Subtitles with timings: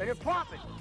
[0.00, 0.79] and you're popping.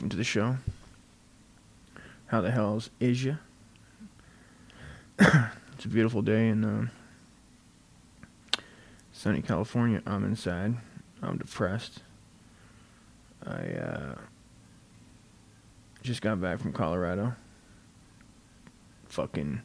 [0.00, 0.56] Welcome to the show.
[2.28, 3.34] How the hell's is ya?
[5.20, 6.86] it's a beautiful day in uh,
[9.12, 10.00] sunny California.
[10.06, 10.76] I'm inside.
[11.20, 12.00] I'm depressed.
[13.46, 14.14] I uh,
[16.02, 17.34] just got back from Colorado.
[19.08, 19.60] Fucking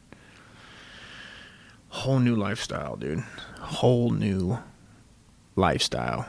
[1.88, 3.24] whole new lifestyle, dude.
[3.58, 4.58] Whole new
[5.54, 6.28] lifestyle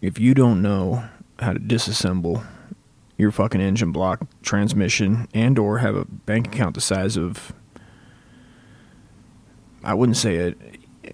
[0.00, 1.02] if you don't know
[1.38, 2.44] how to disassemble
[3.16, 7.52] your fucking engine block transmission and or have a bank account the size of
[9.82, 10.58] I wouldn't say it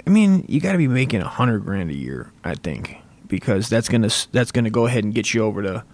[0.06, 3.68] I mean you got to be making a hundred grand a year I think because
[3.68, 5.84] that's gonna that's gonna go ahead and get you over to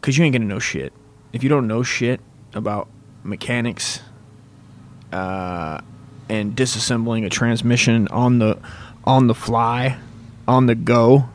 [0.00, 0.92] because you ain't gonna know shit.
[1.32, 2.20] If you don't know shit
[2.54, 2.88] about
[3.24, 4.00] mechanics
[5.12, 5.80] uh,
[6.28, 8.58] and disassembling a transmission on the
[9.04, 9.98] on the fly
[10.46, 11.28] on the go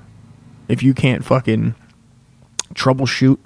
[0.68, 1.76] if you can't fucking
[2.72, 3.38] troubleshoot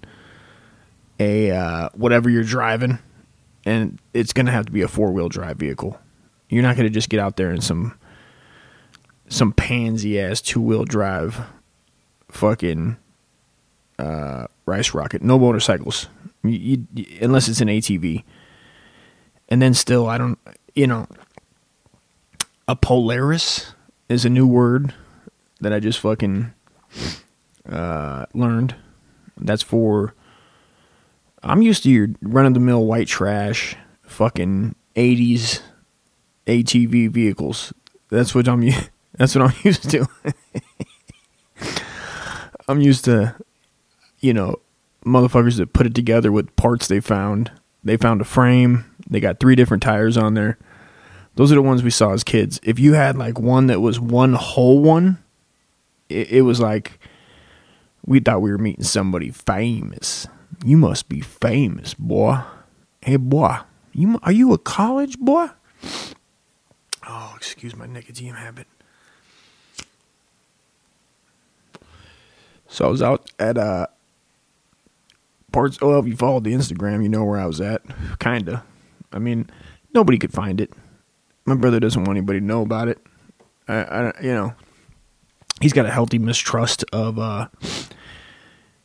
[1.20, 3.00] a uh, whatever you're driving,
[3.66, 6.00] and it's gonna have to be a four wheel drive vehicle.
[6.50, 7.98] You're not gonna just get out there in some
[9.28, 11.42] some pansy ass two wheel drive
[12.30, 12.98] fucking
[13.98, 15.22] uh, rice rocket.
[15.22, 16.08] No motorcycles,
[16.44, 18.24] you, you, unless it's an ATV.
[19.48, 20.40] And then still, I don't,
[20.74, 21.08] you know,
[22.68, 23.74] a Polaris
[24.10, 24.94] is a new word
[25.62, 26.52] that I just fucking
[27.70, 28.76] uh, learned.
[29.38, 30.14] That's for.
[31.44, 35.62] I'm used to your run of the mill white trash, fucking 80s
[36.48, 37.74] ATV vehicles.
[38.10, 38.68] That's what I'm.
[39.18, 40.08] That's what I'm used to.
[42.68, 43.36] I'm used to,
[44.20, 44.58] you know,
[45.06, 47.52] motherfuckers that put it together with parts they found.
[47.84, 48.86] They found a frame.
[49.08, 50.58] They got three different tires on there.
[51.36, 52.60] Those are the ones we saw as kids.
[52.64, 55.20] If you had like one that was one whole one,
[56.10, 57.00] it, it was like
[58.06, 60.28] we thought we were meeting somebody famous.
[60.64, 62.40] You must be famous, boy.
[63.02, 63.58] Hey, boy,
[63.94, 65.48] you are you a college boy?
[67.08, 68.68] Oh, excuse my nicotine habit.
[72.68, 73.88] So I was out at uh
[75.52, 75.78] parts.
[75.82, 77.82] Oh, if you followed the Instagram, you know where I was at.
[78.20, 78.64] Kinda.
[79.12, 79.50] I mean,
[79.94, 80.74] nobody could find it.
[81.46, 83.00] My brother doesn't want anybody to know about it.
[83.68, 84.54] I, I you know,
[85.62, 87.48] he's got a healthy mistrust of uh,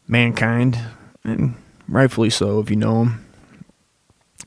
[0.07, 0.79] mankind,
[1.25, 1.55] and
[1.89, 2.61] rightfully so.
[2.61, 3.27] If you know him,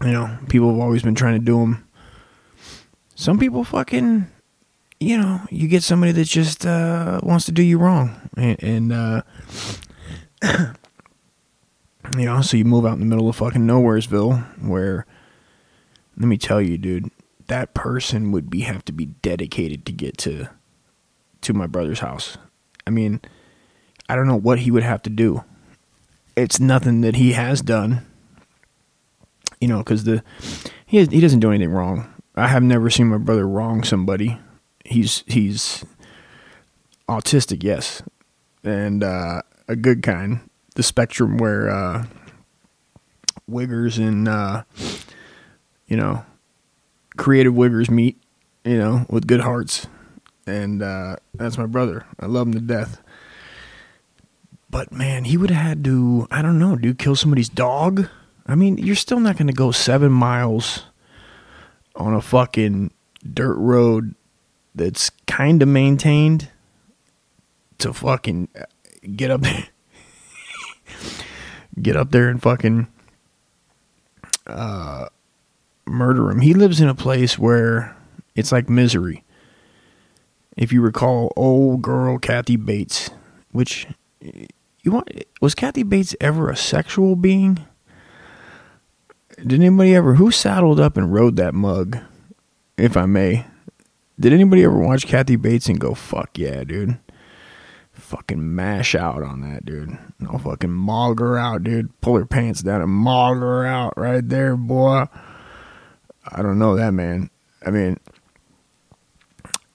[0.01, 1.87] you know people have always been trying to do him.
[3.15, 4.27] Some people fucking,
[4.99, 8.93] you know, you get somebody that just uh, wants to do you wrong, and, and
[8.93, 9.21] uh,
[12.17, 15.05] you know, so you move out in the middle of fucking nowheresville, where,
[16.17, 17.11] let me tell you, dude,
[17.47, 20.49] that person would be have to be dedicated to get to
[21.43, 22.37] to my brother's house.
[22.85, 23.21] I mean,
[24.09, 25.43] I don't know what he would have to do.
[26.35, 28.05] It's nothing that he has done.
[29.61, 30.23] You know, because the
[30.85, 32.13] he he doesn't do anything wrong.
[32.35, 34.39] I have never seen my brother wrong somebody.
[34.83, 35.85] He's he's
[37.07, 38.01] autistic, yes,
[38.63, 40.41] and uh, a good kind.
[40.75, 42.05] The spectrum where uh,
[43.49, 44.63] wiggers and uh,
[45.87, 46.25] you know
[47.15, 48.19] creative wiggers meet.
[48.65, 49.87] You know, with good hearts
[50.45, 52.05] and uh, that's my brother.
[52.19, 53.01] I love him to death.
[54.69, 58.07] But man, he would have had to, I don't know, dude, kill somebody's dog.
[58.47, 60.85] I mean, you're still not going to go seven miles
[61.95, 62.91] on a fucking
[63.31, 64.15] dirt road
[64.75, 66.49] that's kind of maintained
[67.77, 68.49] to fucking
[69.15, 69.67] get up there.
[71.81, 72.87] get up there and fucking
[74.47, 75.07] uh,
[75.85, 76.41] murder him.
[76.41, 77.95] He lives in a place where
[78.35, 79.23] it's like misery
[80.57, 83.09] if you recall, old girl Kathy Bates,
[83.51, 83.87] which
[84.19, 85.09] you want
[85.41, 87.65] was Kathy Bates ever a sexual being?
[89.37, 91.97] Did anybody ever who saddled up and rode that mug,
[92.77, 93.45] if I may?
[94.19, 96.99] Did anybody ever watch Kathy Bates and go, fuck yeah, dude?
[97.91, 99.97] Fucking mash out on that, dude.
[100.19, 101.99] No fucking mog her out, dude.
[102.01, 105.05] Pull her pants down and mog her out right there, boy.
[106.25, 107.29] I don't know that, man.
[107.65, 107.99] I mean,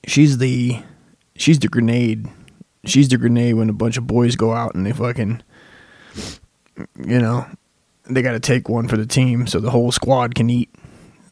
[0.08, 0.82] she's the
[1.37, 2.28] she's the grenade.
[2.84, 5.43] She's the grenade when a bunch of boys go out and they fucking
[7.05, 7.46] you know,
[8.08, 10.70] they got to take one for the team so the whole squad can eat.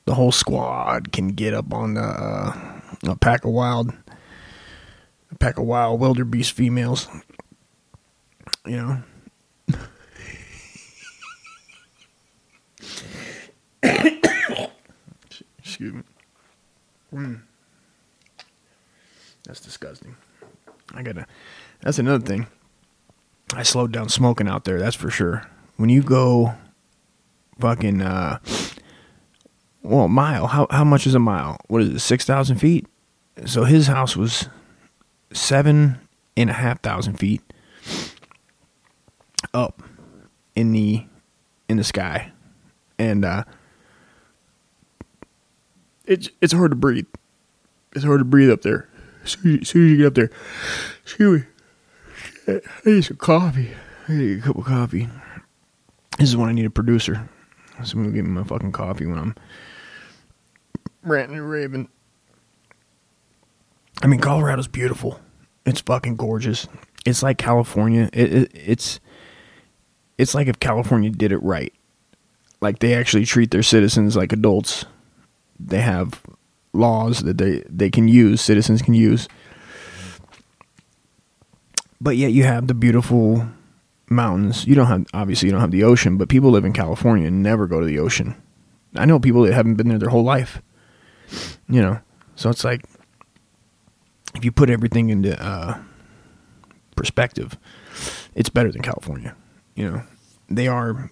[0.05, 3.93] The whole squad can get up on the, uh, a pack of wild,
[5.33, 7.09] a pack of wild wildebeest females.
[8.65, 9.03] You know.
[15.59, 16.03] Excuse me.
[17.13, 17.41] Mm.
[19.47, 20.17] That's disgusting.
[20.95, 21.27] I gotta.
[21.81, 22.47] That's another thing.
[23.55, 24.79] I slowed down smoking out there.
[24.79, 25.49] That's for sure.
[25.77, 26.55] When you go,
[27.61, 28.39] fucking, uh,
[29.83, 30.49] well, mile.
[30.49, 31.59] How how much is a mile?
[31.69, 32.01] What is it?
[32.01, 32.87] Six thousand feet.
[33.45, 34.49] So his house was
[35.33, 35.99] seven
[36.37, 37.43] and a half thousand feet
[39.55, 39.83] up
[40.55, 41.05] in the
[41.69, 42.33] in the sky,
[42.99, 43.45] and uh,
[46.05, 47.07] it's it's hard to breathe.
[47.95, 48.89] It's hard to breathe up there.
[49.27, 50.31] Soon as, you get up there,
[51.03, 51.47] excuse me.
[52.49, 53.71] I need some coffee.
[54.09, 55.09] I need a cup of coffee.
[56.19, 57.29] This is when I need a producer.
[57.85, 59.35] So I'm give me my fucking coffee when I'm
[61.03, 61.89] ranting and raving.
[64.03, 65.21] I mean, Colorado's beautiful.
[65.65, 66.69] It's fucking gorgeous.
[67.05, 68.09] It's like California.
[68.13, 69.01] It, it, it's
[70.19, 71.73] it's like if California did it right.
[72.61, 74.85] Like they actually treat their citizens like adults.
[75.59, 76.23] They have
[76.77, 78.41] laws that they they can use.
[78.41, 79.29] Citizens can use
[82.01, 83.47] but yet you have the beautiful
[84.09, 84.67] mountains.
[84.67, 87.43] You don't have obviously you don't have the ocean, but people live in California and
[87.43, 88.41] never go to the ocean.
[88.95, 90.63] I know people that haven't been there their whole life.
[91.69, 92.01] You know,
[92.37, 92.85] so it's like
[94.35, 95.79] if you put everything into uh,
[96.95, 97.59] perspective,
[98.35, 99.35] it's better than California.
[99.75, 100.03] You know,
[100.49, 101.11] they are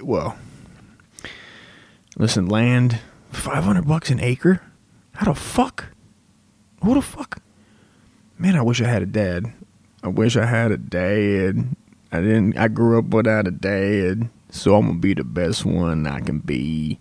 [0.00, 0.38] well.
[2.16, 3.00] Listen, land
[3.30, 4.62] five hundred bucks an acre.
[5.14, 5.86] How the fuck?
[6.82, 7.40] Who the fuck?
[8.38, 9.52] Man, I wish I had a dad
[10.02, 11.76] I wish I had a dad.
[12.12, 12.56] I didn't.
[12.56, 16.38] I grew up without a dad, so I'm gonna be the best one I can
[16.38, 16.98] be.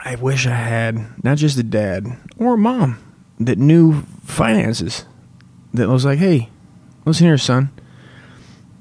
[0.00, 2.06] I wish I had not just a dad
[2.36, 2.98] or a mom
[3.40, 5.06] that knew finances.
[5.72, 6.50] That was like, hey,
[7.06, 7.70] listen here, son.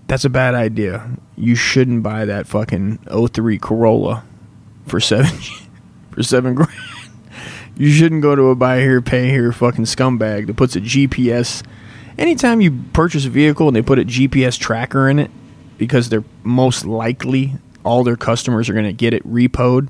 [0.07, 1.09] That's a bad idea.
[1.37, 4.25] You shouldn't buy that fucking 03 Corolla
[4.85, 5.31] for seven
[6.11, 6.71] for seven grand.
[7.75, 11.63] You shouldn't go to a buy here, pay here fucking scumbag that puts a GPS.
[12.17, 15.31] Anytime you purchase a vehicle and they put a GPS tracker in it,
[15.77, 17.53] because they're most likely
[17.83, 19.89] all their customers are going to get it repoed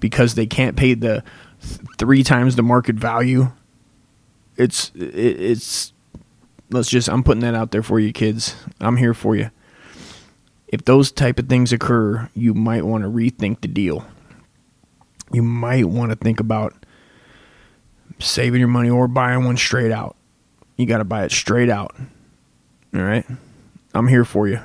[0.00, 1.22] because they can't pay the
[1.62, 3.52] th- three times the market value.
[4.56, 5.92] It's it's
[6.70, 8.56] let's just I'm putting that out there for you kids.
[8.80, 9.50] I'm here for you.
[10.68, 14.06] If those type of things occur, you might want to rethink the deal
[15.32, 16.74] you might want to think about
[18.18, 20.16] saving your money or buying one straight out.
[20.76, 21.94] You got to buy it straight out.
[22.94, 23.26] All right?
[23.94, 24.60] I'm here for you.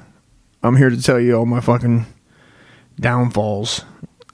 [0.62, 2.06] I'm here to tell you all my fucking
[3.00, 3.84] downfalls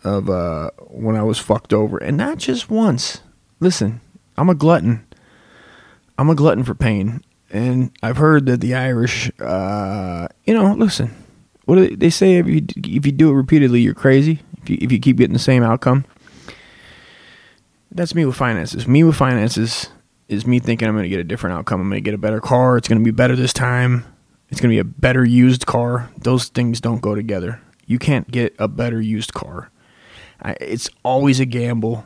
[0.03, 1.97] of uh, when I was fucked over.
[1.97, 3.21] And not just once.
[3.59, 4.01] Listen,
[4.37, 5.05] I'm a glutton.
[6.17, 7.23] I'm a glutton for pain.
[7.51, 11.15] And I've heard that the Irish, uh, you know, listen,
[11.69, 12.37] what do they, say?
[12.37, 14.39] If you, if you do it repeatedly, you're crazy.
[14.61, 16.05] If you, if you keep getting the same outcome
[17.91, 18.87] that's me with finances.
[18.87, 19.89] Me with finances
[20.27, 21.81] is me thinking I'm going to get a different outcome.
[21.81, 22.77] I'm going to get a better car.
[22.77, 24.05] It's going to be better this time.
[24.49, 26.11] It's going to be a better used car.
[26.17, 27.61] Those things don't go together.
[27.85, 29.71] You can't get a better used car.
[30.61, 32.05] It's always a gamble,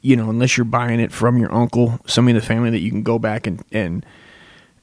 [0.00, 2.90] you know, unless you're buying it from your uncle, somebody in the family that you
[2.90, 4.06] can go back and and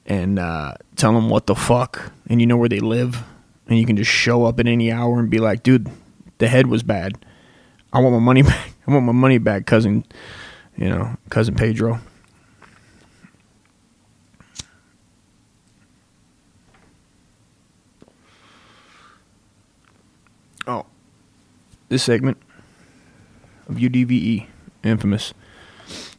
[0.06, 3.22] and uh, tell them what the fuck, and you know where they live,
[3.70, 5.88] and you can just show up at any hour and be like, dude,
[6.38, 7.24] the head was bad.
[7.92, 8.72] I want my money back.
[8.86, 10.04] I want my money back, cousin.
[10.76, 12.00] You know, cousin Pedro.
[20.66, 20.84] Oh,
[21.88, 22.38] this segment
[23.68, 24.46] of UDVE,
[24.82, 25.32] infamous,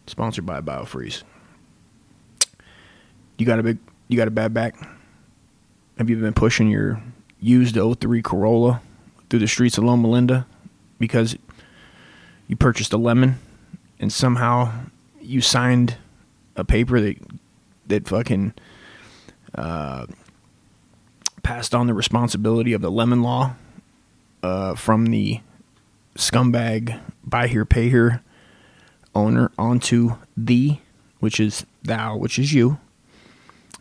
[0.08, 1.24] sponsored by Biofreeze.
[3.38, 3.77] You got a big,
[4.08, 4.75] you got a bad back.
[5.98, 7.01] Have you been pushing your
[7.42, 8.82] used 03 Corolla
[9.30, 10.46] through the streets of Loma Linda
[11.00, 11.36] because
[12.48, 13.40] you purchased a lemon
[14.00, 14.72] and somehow
[15.20, 15.98] you signed
[16.56, 17.18] a paper that
[17.88, 18.54] that fucking
[19.56, 20.06] uh,
[21.44, 23.56] passed on the responsibility of the lemon law
[24.44, 25.42] uh, from the
[26.16, 28.22] scumbag buy here pay here
[29.16, 30.82] owner onto thee,
[31.20, 32.80] which is thou, which is you.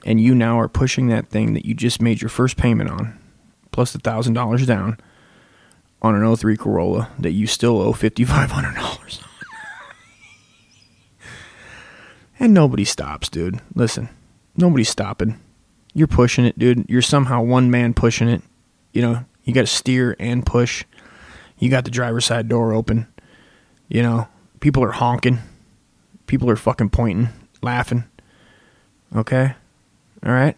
[0.04, 3.18] And you now are pushing that thing that you just made your first payment on,
[3.70, 4.98] plus thousand dollars down
[6.02, 9.28] on an 03 Corolla that you still owe $5,500 on.
[12.40, 13.60] and nobody stops, dude.
[13.74, 14.08] Listen,
[14.56, 15.38] nobody's stopping.
[15.92, 16.88] You're pushing it, dude.
[16.88, 18.42] You're somehow one man pushing it.
[18.92, 20.84] You know, you got to steer and push.
[21.58, 23.06] You got the driver's side door open.
[23.88, 24.28] You know,
[24.60, 25.40] people are honking.
[26.26, 27.28] People are fucking pointing,
[27.60, 28.04] laughing.
[29.14, 29.54] Okay?
[30.24, 30.56] All right?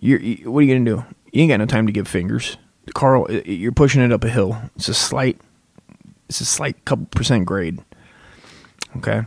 [0.00, 1.04] You're, you, what are you going to do?
[1.32, 2.56] You ain't got no time to give fingers.
[2.94, 4.60] Carl, you're pushing it up a hill.
[4.76, 5.40] It's a slight,
[6.28, 7.78] it's a slight couple percent grade.
[8.96, 9.22] Okay?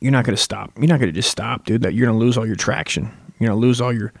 [0.00, 0.72] You're not to stop.
[0.76, 1.82] You're not to just stop, dude.
[1.82, 3.10] That you're to lose all your traction.
[3.38, 4.12] You're to lose all your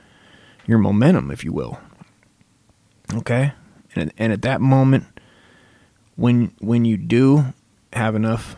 [0.66, 1.78] your momentum, if you will.
[3.12, 3.52] Okay?
[3.94, 5.04] And and at that moment,
[6.16, 7.46] when when you do
[7.92, 8.56] have enough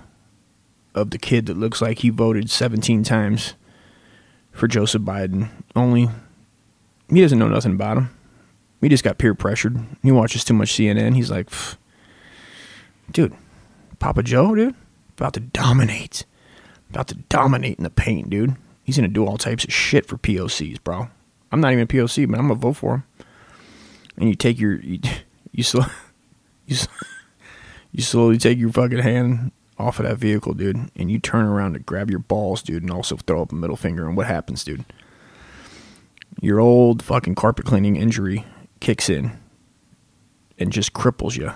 [0.95, 3.55] of the kid that looks like he voted 17 times
[4.51, 6.09] for Joseph Biden, only
[7.09, 8.11] he doesn't know nothing about him.
[8.81, 9.79] He just got peer pressured.
[10.03, 11.15] He watches too much CNN.
[11.15, 11.49] He's like,
[13.11, 13.35] dude,
[13.99, 14.75] Papa Joe, dude,
[15.17, 16.25] about to dominate,
[16.91, 18.57] about to dominate in the paint, dude.
[18.85, 21.09] He's gonna do all types of shit for POCs, bro.
[21.51, 23.05] I'm not even a POC, but I'm gonna vote for him.
[24.17, 25.01] And you take your you,
[25.53, 25.87] you slow
[26.67, 26.77] you
[27.93, 31.75] you slowly take your fucking hand off of that vehicle, dude, and you turn around
[31.75, 34.07] to grab your balls, dude, and also throw up a middle finger.
[34.07, 34.85] And what happens, dude?
[36.40, 38.45] Your old fucking carpet cleaning injury
[38.81, 39.38] kicks in
[40.59, 41.52] and just cripples you.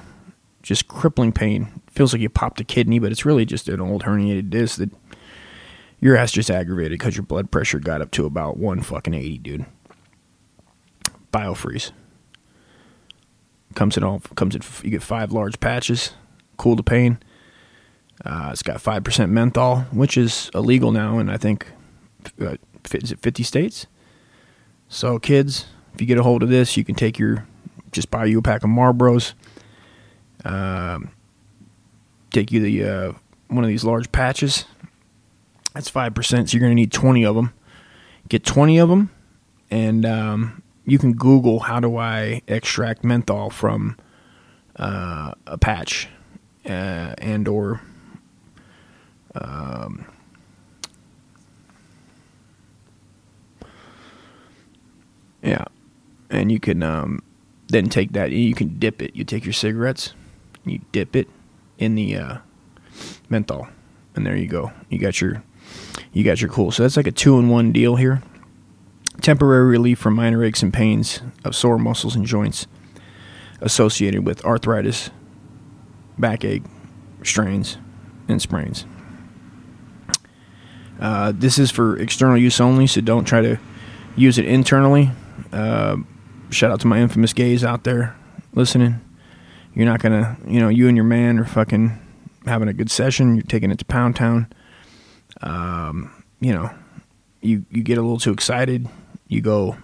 [0.63, 1.81] Just crippling pain.
[1.91, 4.91] Feels like you popped a kidney, but it's really just an old herniated disc that
[6.01, 9.39] your ass just aggravated because your blood pressure got up to about one fucking eighty,
[9.39, 9.67] dude.
[11.33, 11.93] Biofreeze
[13.75, 14.63] comes in all comes in.
[14.83, 16.13] You get five large patches,
[16.57, 17.19] cool the pain.
[18.25, 21.67] Uh, it's got five percent menthol, which is illegal now, and I think
[22.41, 22.57] uh,
[22.93, 23.87] is it fifty states.
[24.93, 27.47] So kids, if you get a hold of this, you can take your
[27.93, 29.35] just buy you a pack of Marlboros.
[30.45, 31.13] Um,
[32.31, 33.13] take you the uh,
[33.47, 34.65] one of these large patches.
[35.75, 37.55] That's five percent, so you're going to need twenty of them.
[38.29, 39.11] Get twenty of them,
[39.71, 43.97] and um, you can Google how do I extract menthol from
[44.75, 46.09] uh, a patch,
[46.67, 47.81] uh, and or
[49.37, 50.05] um,
[55.43, 55.65] yeah,
[56.29, 57.23] and you can um,
[57.69, 58.31] then take that.
[58.31, 59.15] You can dip it.
[59.15, 60.15] You take your cigarettes,
[60.65, 61.29] you dip it
[61.79, 62.39] in the uh,
[63.29, 63.69] menthol,
[64.15, 64.73] and there you go.
[64.89, 65.43] You got your
[66.13, 66.71] you got your cool.
[66.71, 68.23] So that's like a two in one deal here.
[69.21, 72.67] Temporary relief from minor aches and pains of sore muscles and joints
[73.61, 75.11] associated with arthritis,
[76.19, 76.63] backache,
[77.23, 77.77] strains,
[78.29, 78.87] and sprains.
[80.99, 83.59] Uh, this is for external use only, so don't try to
[84.17, 85.11] use it internally.
[85.53, 85.97] Uh,
[86.51, 88.17] shout out to my infamous gays out there
[88.55, 89.01] listening.
[89.75, 91.99] You're not gonna, you know, you and your man are fucking
[92.47, 93.37] having a good session.
[93.37, 94.53] You're taking it to Pound Town.
[95.43, 96.71] Um, you know,
[97.41, 98.89] you you get a little too excited.
[99.29, 99.77] You go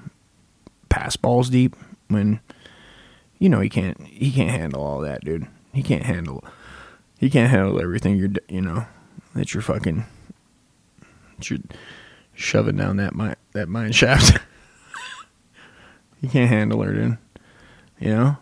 [0.89, 1.77] pass balls deep
[2.09, 2.41] when
[3.39, 5.47] you know he can't he can't handle all that, dude.
[5.73, 6.45] He can't handle
[7.19, 8.87] he can't handle everything you're you know
[9.35, 10.05] that you're fucking
[11.37, 11.61] that you're
[12.35, 14.39] shoving down that mine that mine shaft.
[16.21, 17.19] he can't handle her, dude.
[17.99, 18.37] You know.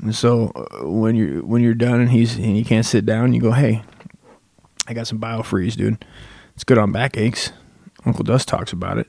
[0.00, 3.32] And so uh, when you're when you're done and he's and he can't sit down,
[3.32, 3.82] you go, hey,
[4.86, 6.04] I got some biofreeze, dude.
[6.54, 7.52] It's good on backaches.
[8.04, 9.08] Uncle Dust talks about it.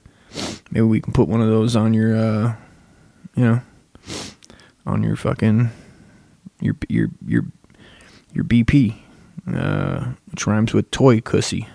[0.72, 2.56] Maybe we can put one of those on your, uh,
[3.36, 3.62] you know,
[4.86, 5.70] on your fucking
[6.60, 7.46] your your your
[8.34, 8.96] your BP,
[9.48, 11.68] uh, which rhymes with toy cussy.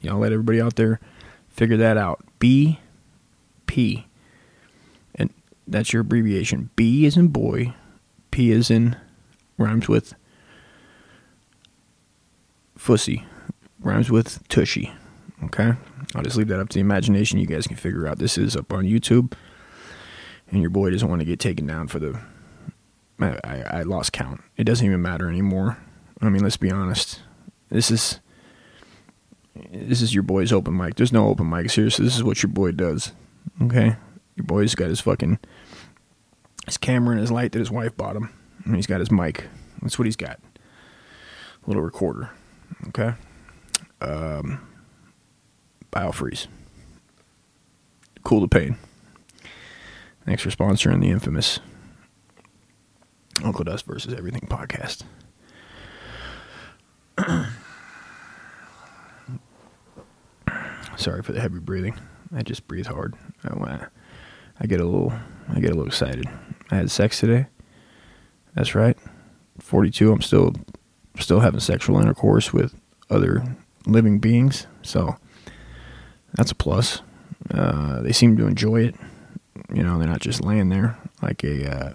[0.00, 1.00] Y'all let everybody out there
[1.48, 2.24] figure that out.
[2.40, 2.78] BP,
[3.66, 4.04] and
[5.68, 6.70] that's your abbreviation.
[6.76, 7.74] B is in boy,
[8.30, 8.96] P is in
[9.56, 10.14] rhymes with
[12.76, 13.24] fussy,
[13.80, 14.92] rhymes with tushy.
[15.44, 15.72] Okay,
[16.14, 17.38] I'll just leave that up to the imagination.
[17.38, 18.18] You guys can figure out.
[18.18, 19.34] This is up on YouTube,
[20.50, 22.20] and your boy doesn't want to get taken down for the.
[23.20, 24.40] I, I, I lost count.
[24.56, 25.78] It doesn't even matter anymore.
[26.20, 27.20] I mean, let's be honest.
[27.68, 28.20] This is
[29.72, 30.96] this is your boy's open mic.
[30.96, 33.12] There's no open here, so this is what your boy does.
[33.62, 33.96] Okay,
[34.36, 35.38] your boy's got his fucking
[36.68, 38.30] his camera and his light that his wife bought him,
[38.64, 39.44] and he's got his mic.
[39.82, 40.38] That's what he's got.
[40.38, 42.30] A little recorder.
[42.88, 43.14] Okay.
[44.00, 44.60] Um,
[45.92, 46.46] Biofreeze.
[48.24, 48.76] Cool the pain.
[50.24, 51.60] Thanks for sponsoring the infamous
[53.42, 55.04] Uncle Dust versus Everything podcast.
[60.96, 61.98] Sorry for the heavy breathing.
[62.34, 63.14] I just breathe hard.
[63.44, 63.86] I,
[64.60, 65.12] I get a little,
[65.48, 66.26] I get a little excited.
[66.70, 67.46] I had sex today.
[68.54, 68.96] That's right.
[69.60, 70.12] 42.
[70.12, 70.54] I'm still,
[71.18, 72.74] still having sexual intercourse with
[73.10, 73.56] other
[73.86, 74.66] living beings.
[74.82, 75.16] So
[76.34, 77.02] that's a plus.
[77.50, 78.94] Uh, they seem to enjoy it.
[79.72, 81.92] You know, they're not just laying there like a uh,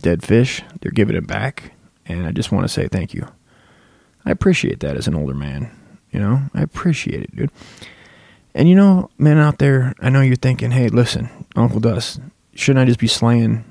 [0.00, 0.62] dead fish.
[0.80, 1.72] They're giving it back,
[2.04, 3.26] and I just want to say thank you.
[4.24, 5.70] I appreciate that as an older man.
[6.10, 7.50] You know, I appreciate it, dude.
[8.54, 12.20] And you know, men out there, I know you're thinking, hey, listen, Uncle Dust,
[12.54, 13.64] shouldn't I just be slaying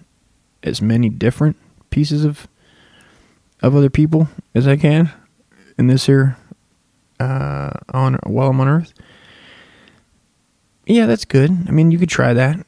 [0.66, 1.56] as many different
[1.90, 2.48] pieces of
[3.62, 5.12] of other people as I can
[5.78, 6.38] in this here
[7.20, 8.94] uh, on while I'm on Earth?
[10.86, 11.52] Yeah, that's good.
[11.68, 12.66] I mean, you could try that,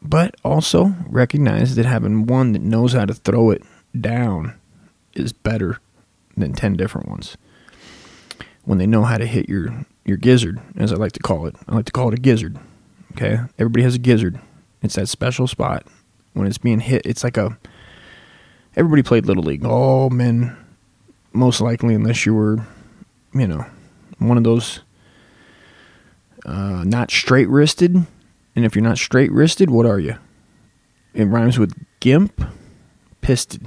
[0.00, 3.62] but also recognize that having one that knows how to throw it
[3.98, 4.54] down
[5.14, 5.78] is better
[6.36, 7.36] than ten different ones.
[8.64, 11.54] When they know how to hit your your gizzard, as I like to call it,
[11.68, 12.58] I like to call it a gizzard.
[13.12, 14.40] Okay, everybody has a gizzard.
[14.82, 15.86] It's that special spot
[16.32, 17.02] when it's being hit.
[17.04, 17.58] It's like a
[18.76, 19.64] everybody played little league.
[19.64, 20.56] All men,
[21.32, 22.66] most likely, unless you were,
[23.34, 23.64] you know,
[24.18, 24.80] one of those
[26.44, 27.94] uh, not straight wristed.
[28.54, 30.16] And if you're not straight wristed, what are you?
[31.14, 32.44] It rhymes with gimp,
[33.20, 33.66] pisted.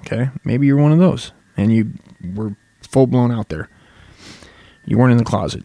[0.00, 1.92] Okay, maybe you're one of those, and you
[2.34, 3.68] were full blown out there.
[4.86, 5.64] You weren't in the closet,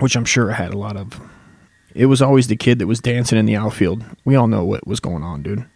[0.00, 1.20] which I'm sure I had a lot of.
[1.98, 4.04] It was always the kid that was dancing in the outfield.
[4.24, 5.66] We all know what was going on, dude.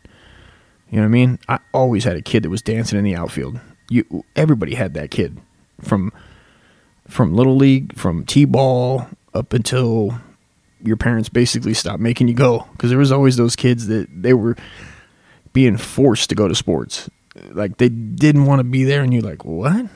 [0.88, 1.38] You know what I mean?
[1.48, 3.58] I always had a kid that was dancing in the outfield.
[3.90, 5.40] You, everybody had that kid
[5.80, 6.12] from
[7.08, 10.16] from little league, from t-ball up until
[10.80, 14.32] your parents basically stopped making you go because there was always those kids that they
[14.32, 14.56] were
[15.52, 17.10] being forced to go to sports.
[17.50, 19.86] Like they didn't want to be there, and you're like, "What?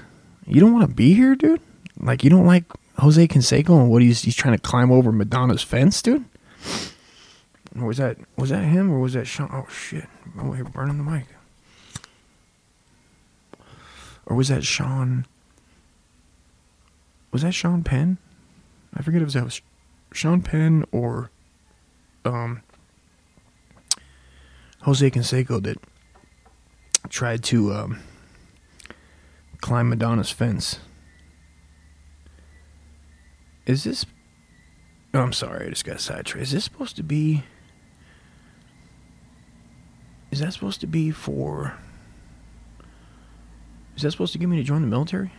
[0.44, 1.60] You don't want to be here, dude?
[2.00, 2.64] Like you don't like
[2.98, 6.24] Jose Canseco and what he's he's trying to climb over Madonna's fence, dude?"
[7.74, 9.50] Was that was that him or was that Sean?
[9.52, 10.06] Oh shit!
[10.38, 11.26] Over here burning the mic.
[14.24, 15.26] Or was that Sean?
[17.32, 18.18] Was that Sean Penn?
[18.94, 19.60] I forget if that was
[20.12, 21.30] Sean Penn or
[22.24, 22.62] um
[24.86, 25.78] Jose Canseco that
[27.08, 28.00] tried to um,
[29.60, 30.78] climb Madonna's fence.
[33.66, 34.06] Is this?
[35.12, 36.42] Oh, I'm sorry, I just got sidetracked.
[36.42, 37.42] Is this supposed to be?
[40.30, 41.74] Is that supposed to be for?
[43.96, 45.32] Is that supposed to get me to join the military?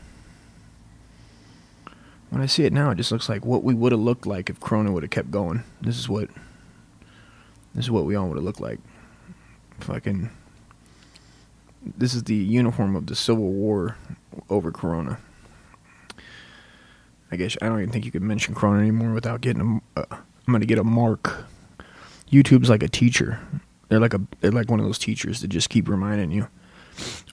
[2.30, 4.50] When I see it now, it just looks like what we would have looked like
[4.50, 5.64] if Corona would have kept going.
[5.82, 6.30] This is what.
[7.74, 8.80] This is what we all would have looked like.
[9.80, 10.30] Fucking.
[11.98, 13.96] This is the uniform of the Civil War
[14.50, 15.20] over Corona.
[17.32, 20.00] I guess I don't even think you could mention Corona anymore without getting a.
[20.00, 21.46] Uh, I'm gonna get a mark.
[22.32, 23.40] YouTube's like a teacher.
[23.90, 24.22] They're like a.
[24.40, 26.48] They're like one of those teachers that just keep reminding you,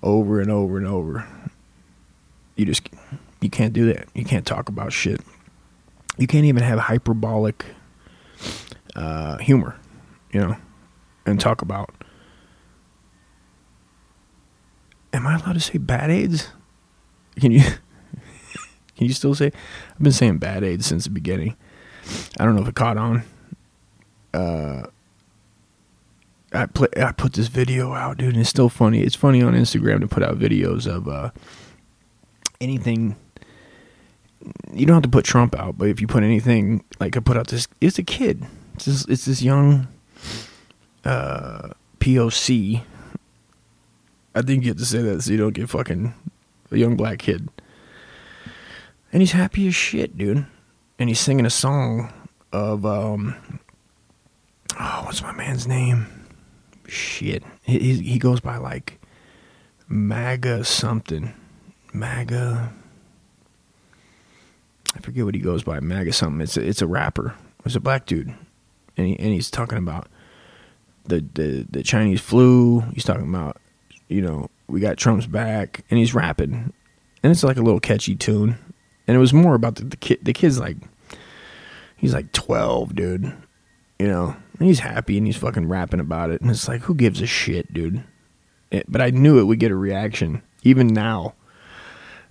[0.03, 1.27] over and over and over.
[2.57, 2.89] You just
[3.41, 4.09] you can't do that.
[4.15, 5.21] You can't talk about shit.
[6.17, 7.65] You can't even have hyperbolic
[8.97, 9.77] uh, humor,
[10.33, 10.57] you know,
[11.27, 11.91] and talk about.
[15.13, 16.49] Am I allowed to say bad AIDS?
[17.39, 17.61] Can you?
[18.97, 19.53] Can you still say?
[19.95, 21.57] I've been saying bad AIDS since the beginning.
[22.39, 23.23] I don't know if it caught on.
[24.33, 24.87] Uh,
[26.53, 29.03] I play, I put this video out, dude, and it's still funny.
[29.03, 31.31] It's funny on Instagram to put out videos of uh,
[32.61, 33.17] anything.
[34.73, 37.37] You don't have to put Trump out, but if you put anything like I put
[37.37, 38.45] out this, it's a kid.
[38.75, 39.87] It's this, it's this young
[41.05, 42.83] uh, POC.
[44.35, 46.13] I think you have to say that so you don't get fucking
[46.71, 47.49] a young black kid.
[49.15, 50.45] And he's happy as shit, dude.
[50.99, 52.13] And he's singing a song
[52.53, 53.37] of um
[54.79, 56.07] oh, what's my man's name?
[56.87, 57.45] Shit.
[57.63, 59.01] He he, goes by like
[59.89, 61.33] MAGA something.
[61.93, 62.73] MAGA
[64.97, 65.79] I forget what he goes by.
[65.79, 66.41] MAGA something.
[66.41, 67.35] It's a, it's a rapper.
[67.65, 68.35] It's a black dude,
[68.97, 70.09] and he, and he's talking about
[71.05, 72.81] the, the the Chinese flu.
[72.93, 73.59] He's talking about
[74.09, 76.73] you know we got Trump's back, and he's rapping,
[77.23, 78.59] and it's like a little catchy tune.
[79.07, 80.21] And it was more about the, the kid.
[80.23, 80.77] The kid's like
[81.97, 83.33] he's like twelve, dude.
[83.99, 86.95] You know, and he's happy and he's fucking rapping about it, and it's like who
[86.95, 88.03] gives a shit, dude.
[88.71, 91.35] It, but I knew it would get a reaction, even now.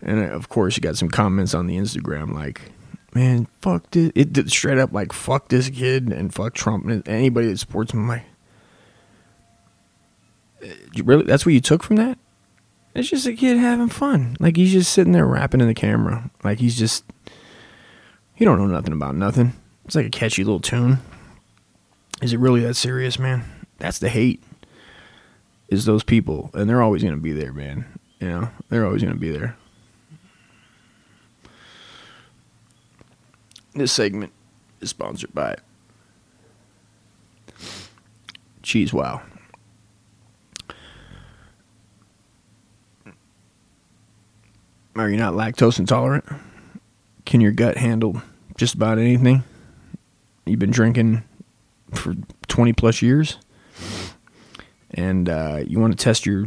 [0.02, 2.62] And uh, of course, you got some comments on the Instagram like,
[3.14, 7.08] "Man, fuck this!" It did straight up like, "Fuck this kid" and "Fuck Trump." And
[7.08, 8.24] anybody that supports him, I'm like,
[11.04, 11.24] really?
[11.24, 12.18] That's what you took from that?
[12.96, 14.38] It's just a kid having fun.
[14.40, 16.30] Like he's just sitting there rapping in the camera.
[16.44, 17.04] Like he's just,
[18.36, 19.54] He don't know nothing about nothing.
[19.86, 21.00] It's like a catchy little tune.
[22.22, 23.44] Is it really that serious, man?
[23.80, 24.42] That's the hate.
[25.70, 27.86] Is those people, and they're always gonna be there, man.
[28.20, 29.58] You know, they're always gonna be there.
[33.74, 34.32] This segment
[34.82, 35.56] is sponsored by
[38.62, 39.24] Cheese Wow.
[45.04, 46.24] Are you not lactose intolerant?
[47.26, 48.22] Can your gut handle
[48.56, 49.44] just about anything?
[50.46, 51.26] You've been drinking
[51.94, 52.16] for
[52.48, 53.38] 20 plus years
[54.92, 56.46] and uh, you want to test your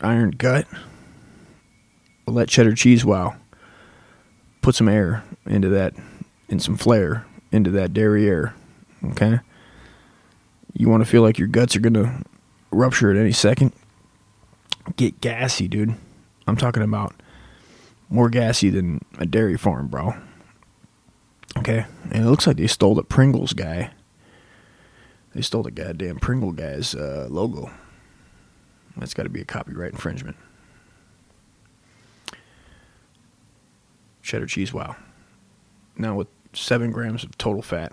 [0.00, 0.66] iron gut?
[2.26, 3.36] Let cheddar cheese wow
[4.62, 5.94] put some air into that
[6.48, 8.52] and some flair into that derriere.
[9.10, 9.38] Okay?
[10.72, 12.24] You want to feel like your guts are going to
[12.72, 13.70] rupture at any second?
[14.96, 15.94] Get gassy, dude.
[16.48, 17.14] I'm talking about
[18.12, 20.14] more gassy than a dairy farm, bro.
[21.56, 23.90] Okay, and it looks like they stole the Pringles guy.
[25.34, 27.70] They stole the goddamn Pringle guy's uh, logo.
[28.96, 30.36] That's got to be a copyright infringement.
[34.22, 34.96] Cheddar cheese, wow.
[35.96, 37.92] Now with seven grams of total fat.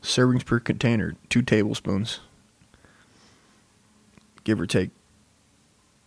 [0.00, 2.20] Servings per container, two tablespoons.
[4.44, 4.90] Give or take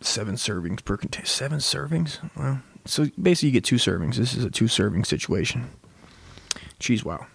[0.00, 1.26] seven servings per container.
[1.26, 2.18] Seven servings?
[2.36, 4.16] Well, so basically you get two servings.
[4.16, 5.70] This is a two serving situation.
[6.78, 7.26] Cheese wow.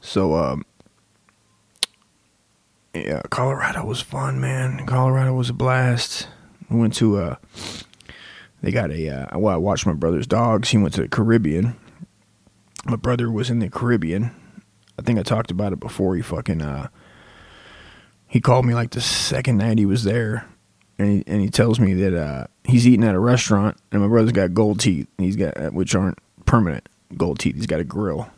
[0.00, 0.64] So, um,
[2.92, 4.84] yeah, Colorado was fun, man.
[4.84, 6.26] Colorado was a blast.
[6.68, 7.36] We went to, uh,
[8.60, 10.70] they got a, uh, well, I watched my brother's dogs.
[10.70, 11.76] He went to the Caribbean
[12.86, 14.30] my brother was in the Caribbean.
[14.98, 16.16] I think I talked about it before.
[16.16, 16.88] He fucking uh,
[18.26, 20.46] he called me like the second night he was there,
[20.98, 24.08] and he and he tells me that uh, he's eating at a restaurant, and my
[24.08, 25.08] brother's got gold teeth.
[25.18, 27.56] He's got uh, which aren't permanent gold teeth.
[27.56, 28.30] He's got a grill,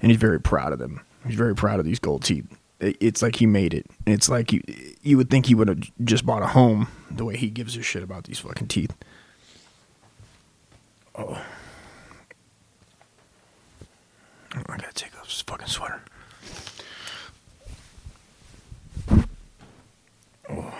[0.00, 1.00] and he's very proud of them.
[1.26, 2.46] He's very proud of these gold teeth.
[2.80, 3.86] It's like he made it.
[4.06, 4.62] It's like you
[5.02, 7.82] you would think he would have just bought a home the way he gives a
[7.82, 8.94] shit about these fucking teeth.
[11.14, 11.40] Oh.
[14.54, 16.02] I gotta take off this fucking sweater.
[20.50, 20.74] Oh.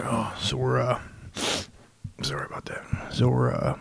[0.00, 1.00] oh, so we're uh
[2.22, 2.84] sorry about that.
[3.12, 3.76] So we're uh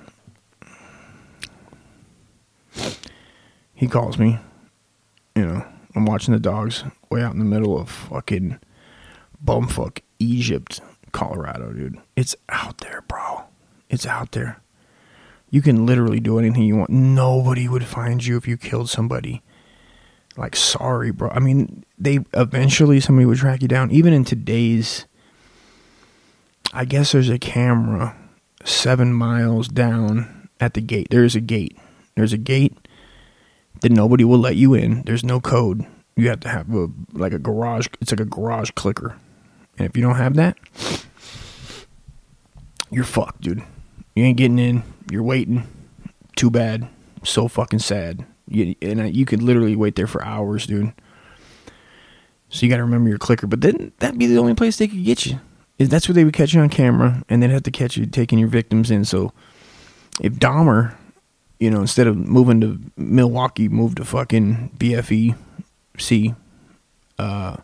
[3.74, 4.40] he calls me,
[5.36, 8.60] you know, I'm watching the dogs way out in the middle of fucking
[9.44, 12.00] bumfuck Egypt, Colorado, dude.
[12.16, 13.44] It's out there, bro.
[13.90, 14.62] It's out there.
[15.50, 16.90] You can literally do anything you want.
[16.90, 19.42] Nobody would find you if you killed somebody.
[20.38, 21.30] Like, sorry, bro.
[21.30, 23.92] I mean, they eventually somebody would track you down.
[23.92, 25.06] Even in today's,
[26.74, 28.18] I guess there's a camera
[28.66, 31.08] seven miles down at the gate.
[31.10, 31.78] There's a gate.
[32.16, 32.76] There's a gate
[33.82, 35.04] that nobody will let you in.
[35.04, 35.86] There's no code.
[36.16, 37.88] You have to have a like a garage.
[38.02, 39.18] It's like a garage clicker,
[39.78, 40.58] and if you don't have that,
[42.90, 43.64] you're fucked, dude.
[44.16, 44.84] You ain't getting in.
[45.12, 45.68] You're waiting.
[46.36, 46.88] Too bad.
[47.24, 48.26] So fucking sad.
[48.48, 50.94] You, and you could literally wait there for hours, dude.
[52.50, 53.48] So you got to remember your clicker.
[53.48, 55.40] But then that'd be the only place they could get you.
[55.78, 58.40] That's where they would catch you on camera, and they'd have to catch you taking
[58.40, 59.04] your victims in.
[59.04, 59.34] So
[60.22, 60.96] if Dahmer,
[61.60, 65.36] you know, instead of moving to Milwaukee, moved to fucking BFE
[65.98, 66.34] C,
[67.20, 67.58] uh,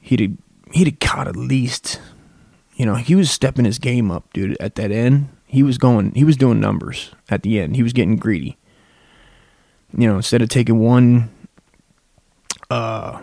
[0.00, 0.38] he'd
[0.72, 2.00] he'd have caught at least
[2.78, 4.56] you know, he was stepping his game up, dude.
[4.60, 7.74] At that end, he was going, he was doing numbers at the end.
[7.74, 8.56] He was getting greedy.
[9.96, 11.28] You know, instead of taking one,
[12.70, 13.20] uh,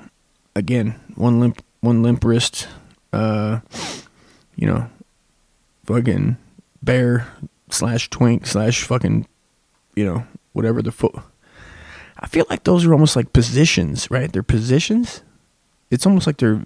[0.58, 2.68] again, one limp, one limp wrist,
[3.14, 3.62] uh,
[4.58, 4.90] you know,
[5.86, 6.36] fucking
[6.84, 7.28] bear
[7.70, 9.26] slash twink slash fucking,
[9.96, 11.16] you know, whatever the foot.
[12.20, 14.32] I feel like those are almost like positions, right?
[14.32, 15.22] They're positions.
[15.92, 16.62] It's almost like they're.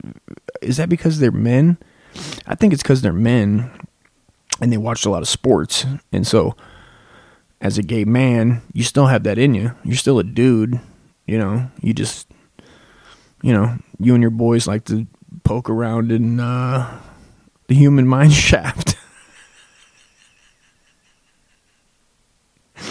[0.61, 1.77] Is that because they're men?
[2.47, 3.71] I think it's because they're men
[4.61, 5.85] and they watched a lot of sports.
[6.11, 6.55] And so,
[7.61, 9.73] as a gay man, you still have that in you.
[9.83, 10.79] You're still a dude.
[11.25, 12.27] You know, you just,
[13.41, 15.05] you know, you and your boys like to
[15.43, 16.99] poke around in uh,
[17.67, 18.95] the human mind shaft.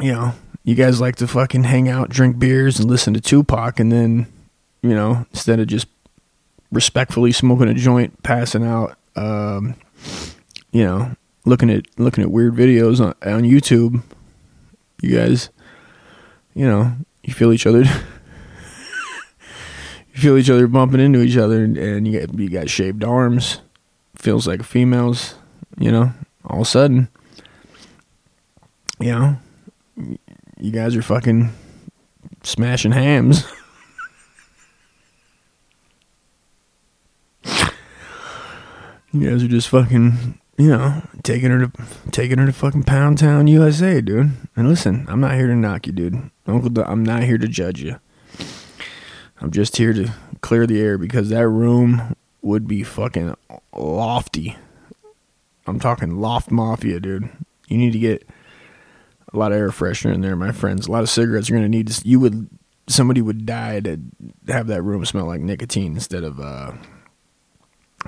[0.00, 0.32] you know,
[0.64, 4.26] you guys like to fucking hang out, drink beers, and listen to Tupac, and then,
[4.82, 5.86] you know, instead of just
[6.70, 9.74] respectfully smoking a joint, passing out, um,
[10.72, 14.02] you know, looking at looking at weird videos on, on YouTube.
[15.00, 15.50] You guys,
[16.54, 17.80] you know, you feel each other.
[17.82, 17.90] you
[20.14, 23.60] feel each other bumping into each other, and, you got you got shaved arms.
[24.16, 25.34] Feels like females.
[25.78, 26.12] You know,
[26.44, 27.08] all of a sudden,
[28.98, 29.38] you know,
[30.58, 31.50] you guys are fucking
[32.42, 33.44] smashing hams.
[39.12, 41.72] you guys are just fucking, you know, taking her to
[42.10, 44.32] taking her to fucking Pound Town, USA, dude.
[44.56, 46.30] And listen, I'm not here to knock you, dude.
[46.46, 47.98] Uncle, I'm not here to judge you.
[49.40, 53.34] I'm just here to clear the air because that room would be fucking
[53.72, 54.56] lofty.
[55.66, 57.28] I'm talking loft mafia, dude.
[57.68, 58.26] You need to get
[59.32, 60.86] a lot of air freshener in there, my friends.
[60.86, 61.48] A lot of cigarettes.
[61.48, 61.88] You're gonna need.
[61.88, 62.48] To, you would
[62.88, 64.00] somebody would die to
[64.48, 66.72] have that room smell like nicotine instead of, uh,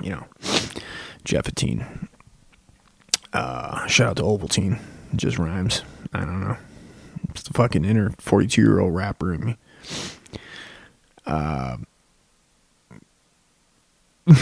[0.01, 0.25] you know,
[1.25, 2.07] Jeffatine.
[3.33, 4.79] Uh, shout out to Ovaltine.
[5.13, 5.83] It just rhymes.
[6.13, 6.57] I don't know.
[7.29, 9.57] It's the fucking inner 42 year old rapper in me.
[11.25, 11.77] Uh,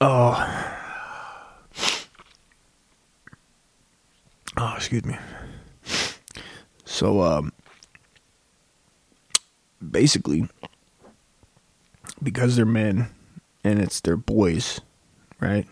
[0.00, 0.70] oh.
[4.56, 5.18] Oh, excuse me.
[6.84, 7.52] So, um,
[9.90, 10.48] basically,
[12.22, 13.08] because they're men
[13.64, 14.80] and it's their boys,
[15.40, 15.66] right?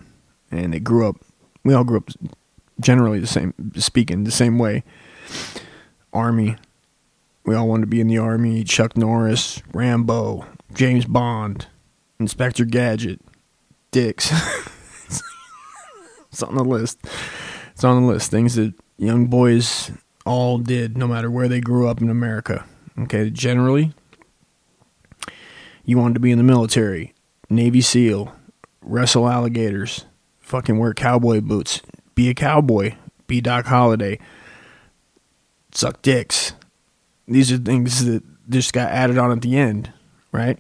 [0.51, 1.17] And they grew up,
[1.65, 2.11] we all grew up
[2.81, 4.83] generally the same, speaking the same way.
[6.13, 6.57] Army.
[7.45, 8.65] We all wanted to be in the army.
[8.65, 11.67] Chuck Norris, Rambo, James Bond,
[12.19, 13.21] Inspector Gadget,
[13.91, 14.31] Dicks.
[16.31, 16.99] it's on the list.
[17.73, 18.31] It's on the list.
[18.31, 19.91] Things that young boys
[20.25, 22.65] all did, no matter where they grew up in America.
[22.99, 23.93] Okay, generally,
[25.85, 27.13] you wanted to be in the military,
[27.51, 28.33] Navy SEAL,
[28.81, 30.07] wrestle alligators,
[30.39, 31.81] fucking wear cowboy boots,
[32.15, 32.95] be a cowboy,
[33.27, 34.21] be Doc Holliday,
[35.73, 36.53] suck dicks.
[37.27, 39.93] These are things that just got added on at the end,
[40.31, 40.59] right?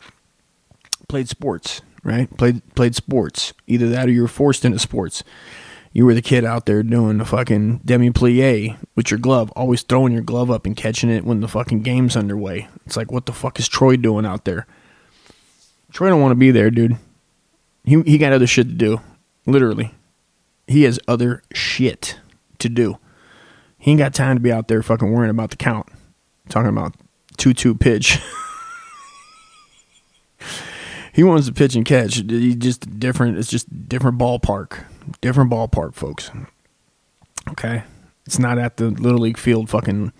[1.08, 2.34] Played sports, right?
[2.38, 3.52] Played played sports.
[3.66, 5.22] Either that or you were forced into sports
[5.92, 9.82] you were the kid out there doing the fucking demi plie with your glove, always
[9.82, 12.68] throwing your glove up and catching it when the fucking game's underway.
[12.86, 14.66] It's like, what the fuck is Troy doing out there?
[15.92, 16.96] Troy don't want to be there, dude.
[17.84, 19.00] He he got other shit to do,
[19.46, 19.94] literally.
[20.66, 22.18] He has other shit
[22.58, 22.98] to do.
[23.76, 25.88] He ain't got time to be out there fucking worrying about the count.
[26.48, 26.94] talking about
[27.36, 28.18] two two pitch.
[31.12, 32.16] he wants to pitch and catch.
[32.16, 33.36] He just different.
[33.36, 34.84] It's just different ballpark.
[35.20, 36.30] Different ballpark, folks.
[37.50, 37.82] Okay,
[38.26, 40.12] it's not at the little league field, fucking,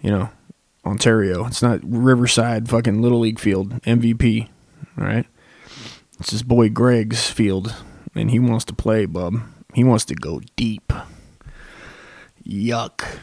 [0.00, 0.30] you know,
[0.84, 1.46] Ontario.
[1.46, 4.48] It's not Riverside, fucking little league field MVP.
[4.98, 5.26] All right,
[6.18, 7.74] it's his boy Greg's field,
[8.14, 9.40] and he wants to play, bub.
[9.74, 10.92] He wants to go deep.
[12.46, 13.18] Yuck.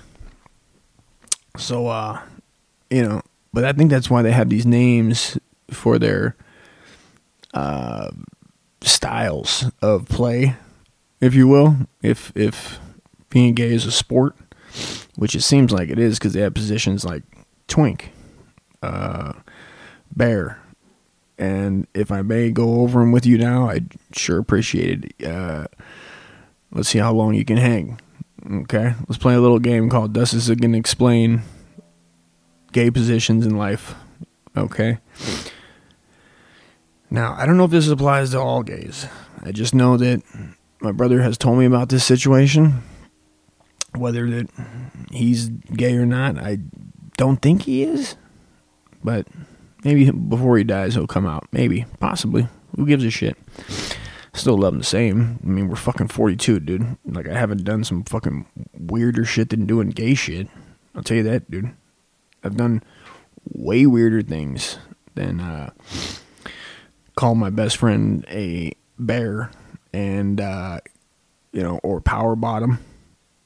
[1.58, 2.22] So, uh,
[2.90, 3.22] you know,
[3.54, 5.38] but I think that's why they have these names
[5.70, 6.36] for their
[7.54, 8.12] uh,
[8.82, 10.56] styles of play,
[11.22, 11.78] if you will.
[12.02, 12.80] If if
[13.30, 14.36] being gay is a sport,
[15.16, 17.24] which it seems like it is, because they have positions like
[17.68, 18.12] twink,
[18.84, 19.34] uh,
[20.14, 20.60] bear,
[21.38, 25.28] and if I may go over them with you now, I'd sure appreciate it.
[25.28, 25.68] Uh,
[26.72, 28.00] let's see how long you can hang.
[28.52, 31.44] Okay, let's play a little game called "This Is Gonna Explain
[32.72, 33.96] Gay Positions in Life."
[34.58, 34.98] Okay.
[37.14, 39.06] Now, I don't know if this applies to all gays.
[39.44, 40.22] I just know that
[40.82, 42.84] my brother has told me about this situation.
[43.96, 44.50] Whether that
[45.12, 46.60] he's gay or not, I
[47.18, 48.16] don't think he is.
[49.04, 49.28] But
[49.84, 51.48] maybe before he dies, he'll come out.
[51.52, 52.48] Maybe, possibly.
[52.76, 53.38] Who gives a shit?
[54.34, 55.40] Still love him the same.
[55.44, 56.98] I mean, we're fucking 42, dude.
[57.06, 58.46] Like, I haven't done some fucking
[58.78, 60.48] weirder shit than doing gay shit.
[60.96, 61.72] I'll tell you that, dude.
[62.44, 62.82] I've done
[63.46, 64.78] way weirder things
[65.16, 65.72] than uh,
[67.16, 69.52] call my best friend a bear
[69.94, 70.80] and uh,
[71.52, 72.80] you know or power bottom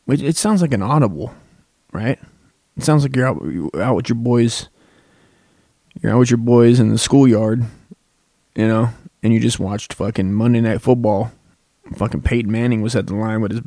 [0.07, 1.33] it, it sounds like an audible
[1.91, 2.19] right?
[2.75, 3.41] It sounds like you're out,
[3.79, 4.69] out with your boys
[6.01, 7.63] you're out with your boys in the schoolyard
[8.55, 8.89] you know
[9.23, 11.31] and you just watched fucking monday night football.
[11.95, 13.61] Fucking peyton manning was at the line with his,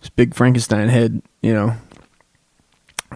[0.00, 1.76] his big frankenstein head you know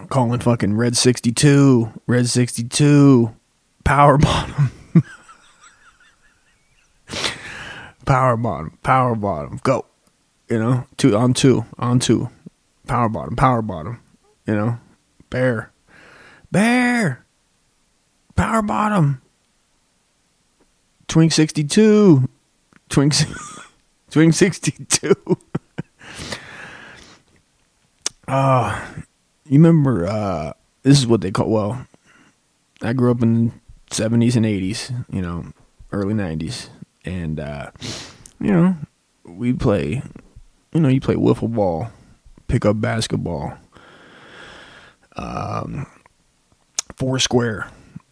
[0.09, 3.35] calling fucking red 62 red 62
[3.83, 4.71] power bottom
[8.07, 9.85] power bottom, power bottom, go.
[10.49, 12.29] You know, two on two, on two,
[12.87, 13.99] power bottom, power bottom.
[14.47, 14.79] You know,
[15.29, 15.71] Bear.
[16.51, 17.25] Bear.
[18.35, 19.21] Power bottom.
[21.07, 22.27] Twink 62.
[22.89, 23.13] Twink,
[24.11, 25.13] Twink 62.
[28.27, 28.85] uh,
[29.45, 31.85] you remember, uh, this is what they call, well,
[32.81, 33.51] I grew up in the
[33.91, 35.51] 70s and 80s, you know,
[35.91, 36.69] early 90s.
[37.07, 37.71] And, uh,
[38.37, 38.75] you know,
[39.23, 40.03] we play,
[40.73, 41.89] you know, you play wiffle ball,
[42.49, 43.57] pick up basketball,
[45.15, 45.87] um,
[46.97, 47.69] four square,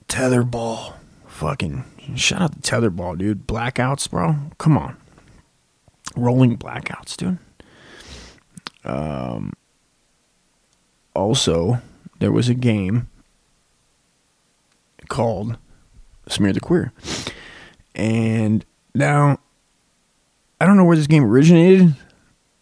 [0.07, 0.95] tether ball,
[1.27, 1.83] fucking
[2.15, 3.45] shout out to tether ball, dude.
[3.45, 4.37] Blackouts, bro.
[4.59, 4.95] Come on,
[6.15, 7.37] rolling blackouts, dude.
[8.85, 9.51] Um,
[11.13, 11.81] also,
[12.19, 13.09] there was a game
[15.09, 15.57] called
[16.29, 16.93] Smear the Queer,
[17.93, 18.63] and
[18.95, 19.39] now
[20.59, 21.95] I don't know where this game originated,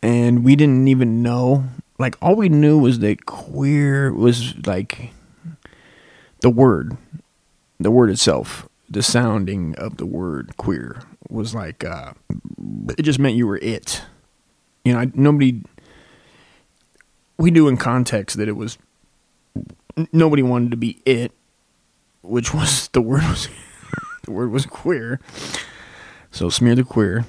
[0.01, 1.65] and we didn't even know.
[1.99, 5.11] Like all we knew was that queer was like
[6.41, 6.97] the word,
[7.79, 12.13] the word itself, the sounding of the word queer was like uh,
[12.97, 14.01] it just meant you were it.
[14.83, 15.61] You know, I, nobody.
[17.37, 18.77] We knew in context that it was
[20.11, 21.31] nobody wanted to be it,
[22.21, 23.49] which was the word was
[24.23, 25.19] the word was queer.
[26.33, 27.25] So smear the queer.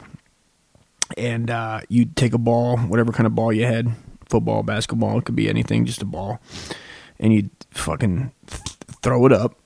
[1.16, 3.92] And uh, you take a ball, whatever kind of ball you had,
[4.28, 6.40] football, basketball, it could be anything, just a ball,
[7.20, 8.62] and you fucking th-
[9.02, 9.56] throw it up,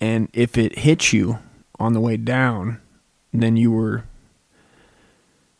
[0.00, 1.38] and if it hits you
[1.78, 2.80] on the way down,
[3.32, 4.04] then you were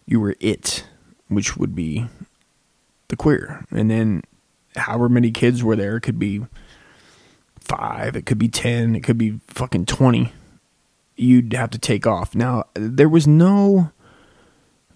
[0.05, 0.85] you were it,
[1.29, 2.09] which would be
[3.09, 4.23] the queer, and then
[4.77, 6.45] however many kids were there, it could be
[7.61, 10.33] five, it could be ten, it could be fucking twenty.
[11.17, 12.35] You'd have to take off.
[12.35, 13.91] Now there was no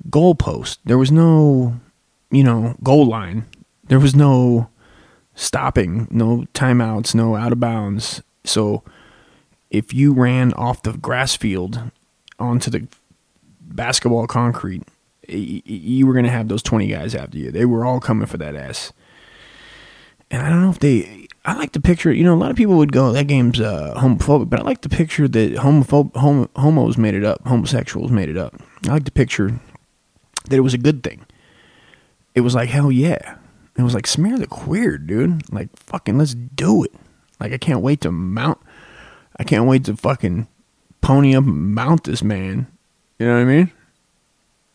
[0.08, 0.78] goalpost.
[0.84, 1.80] There was no,
[2.30, 3.46] you know, goal line.
[3.84, 4.68] There was no
[5.34, 8.22] stopping, no timeouts, no out of bounds.
[8.44, 8.82] So
[9.70, 11.90] if you ran off the grass field
[12.38, 12.86] onto the
[13.60, 14.82] basketball concrete,
[15.28, 17.50] you were going to have those 20 guys after you.
[17.50, 18.92] They were all coming for that ass.
[20.30, 21.27] And I don't know if they.
[21.48, 23.94] I like to picture, you know, a lot of people would go, that game's uh,
[23.96, 28.28] homophobic, but I like to picture that homophob, homo, homos made it up, homosexuals made
[28.28, 28.60] it up.
[28.86, 29.58] I like to picture
[30.50, 31.24] that it was a good thing.
[32.34, 33.38] It was like, hell yeah.
[33.78, 35.50] It was like, smear the queer, dude.
[35.50, 36.92] Like, fucking, let's do it.
[37.40, 38.58] Like, I can't wait to mount.
[39.38, 40.48] I can't wait to fucking
[41.00, 42.66] pony up and mount this man.
[43.18, 43.72] You know what I mean?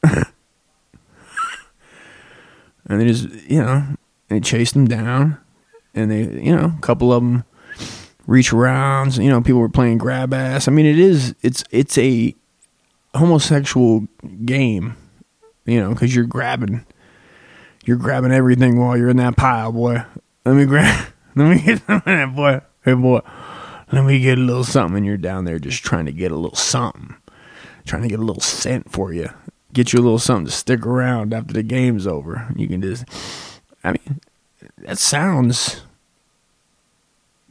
[2.88, 3.96] and they just, you know,
[4.30, 5.38] they chased him down.
[5.94, 7.44] And they, you know, a couple of them
[8.26, 9.18] reach around.
[9.18, 10.68] You know, people were playing grab ass.
[10.68, 12.36] I mean, it is, it's, it's a
[13.14, 14.08] homosexual
[14.46, 14.96] game
[15.66, 16.86] you know, because you're grabbing,
[17.86, 20.04] you're grabbing everything while you're in that pile, boy.
[20.46, 22.62] Let me grab, let me get that, boy.
[22.84, 23.22] Hey, boy,
[23.92, 24.98] let me get a little something.
[24.98, 27.16] And you're down there just trying to get a little something,
[27.86, 29.30] trying to get a little scent for you,
[29.72, 32.50] get you a little something to stick around after the game's over.
[32.56, 33.06] You can just,
[33.84, 34.20] I mean,
[34.86, 35.82] that sounds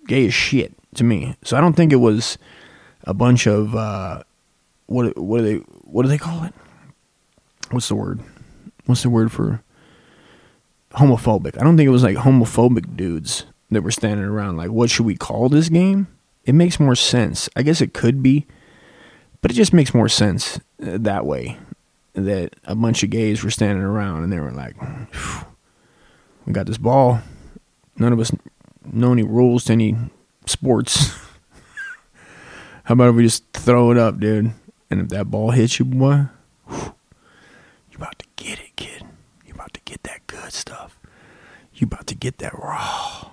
[0.07, 1.37] gay as shit to me.
[1.45, 2.39] So I don't think it was
[3.05, 4.23] a bunch of uh,
[4.87, 6.55] what what do they what do they call it?
[7.73, 8.21] what's the word?
[8.87, 9.63] What's the word for
[10.93, 11.59] homophobic?
[11.59, 15.07] I don't think it was like homophobic dudes that were standing around like, what should
[15.07, 16.09] we call this game?
[16.45, 17.49] It makes more sense.
[17.57, 18.47] I guess it could be,
[19.41, 21.59] but it just makes more sense uh, that way.
[22.15, 24.77] That a bunch of gays were standing around and they were like,
[26.47, 27.21] we got this ball.
[27.97, 28.33] None of us
[28.85, 29.97] know any rules to any
[30.47, 31.11] sports.
[32.85, 34.53] How about if we just throw it up, dude?
[34.91, 36.27] And if that ball hits you, boy,
[36.71, 39.05] you about to get it, kid.
[39.47, 40.99] You about to get that good stuff.
[41.75, 43.31] You about to get that raw.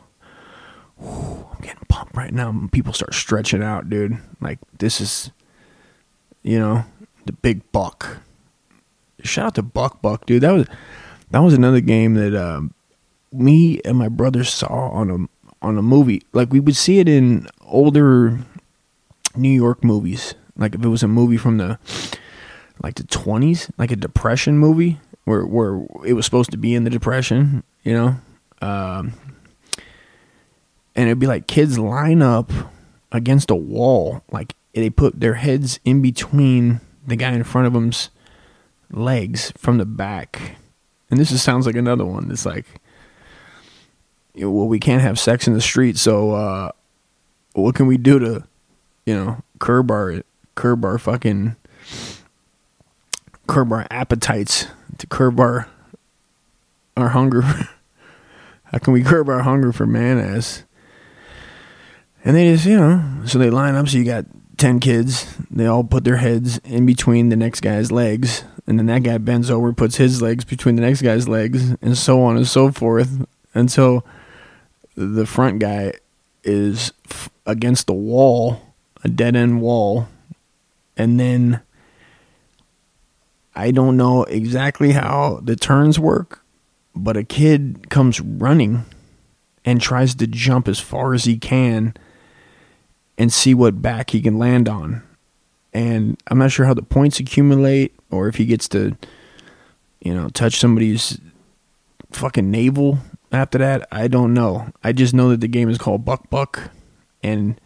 [1.02, 2.68] I'm getting pumped right now.
[2.72, 4.18] People start stretching out, dude.
[4.42, 5.32] Like this is,
[6.44, 6.86] you know,
[7.26, 8.18] the big buck.
[9.24, 10.44] Shout out to Buck Buck, dude.
[10.44, 10.68] That was
[11.32, 12.74] that was another game that um,
[13.32, 16.22] me and my brother saw on a on a movie.
[16.34, 18.40] Like we would see it in older
[19.36, 20.36] New York movies.
[20.56, 21.80] Like if it was a movie from the
[22.82, 26.84] like the 20s, like a depression movie where where it was supposed to be in
[26.84, 28.16] the depression, you know.
[28.62, 29.14] Um,
[30.96, 32.52] and it'd be like kids line up
[33.12, 37.74] against a wall, like they put their heads in between the guy in front of
[37.74, 38.10] them's
[38.92, 40.58] legs from the back.
[41.10, 42.30] And this just sounds like another one.
[42.32, 42.66] It's like,
[44.36, 46.72] well, we can't have sex in the street, so uh,
[47.54, 48.44] what can we do to,
[49.06, 50.24] you know, curb our
[50.56, 51.56] curb our fucking
[53.48, 54.68] curb our appetites,
[54.98, 55.68] to curb our
[56.96, 57.42] our hunger.
[58.66, 60.64] How can we curb our hunger for man ass?
[62.24, 63.88] And they just, you know, so they line up.
[63.88, 64.26] So you got
[64.58, 65.26] 10 kids.
[65.50, 68.44] They all put their heads in between the next guy's legs.
[68.68, 71.98] And then that guy bends over, puts his legs between the next guy's legs, and
[71.98, 74.06] so on and so forth until
[74.96, 75.94] the front guy
[76.44, 78.62] is f- against the wall,
[79.04, 80.08] a dead end wall.
[80.98, 81.62] And then
[83.56, 86.44] I don't know exactly how the turns work,
[86.96, 88.86] but a kid comes running
[89.66, 91.94] and tries to jump as far as he can
[93.18, 95.04] and see what back he can land on.
[95.74, 98.98] And I'm not sure how the points accumulate or if he gets to,
[100.00, 101.20] you know, touch somebody's
[102.12, 103.00] fucking navel
[103.32, 103.88] after that.
[103.92, 104.72] I don't know.
[104.84, 106.72] I just know that the game is called Buck Buck.
[107.22, 107.60] And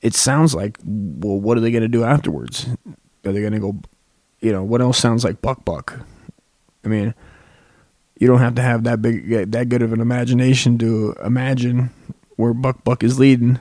[0.00, 2.66] it sounds like, well, what are they going to do afterwards?
[3.24, 3.76] Are they going to go,
[4.40, 6.00] you know, what else sounds like Buck Buck?
[6.84, 7.14] I mean,
[8.18, 11.90] you don't have to have that big, that good of an imagination to imagine
[12.36, 13.58] where Buck Buck is leading.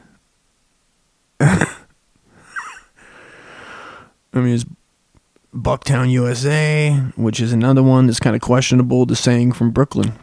[1.39, 1.67] I
[4.33, 4.65] mean, it's
[5.53, 9.05] Bucktown, USA, which is another one that's kind of questionable.
[9.05, 10.13] The saying from Brooklyn,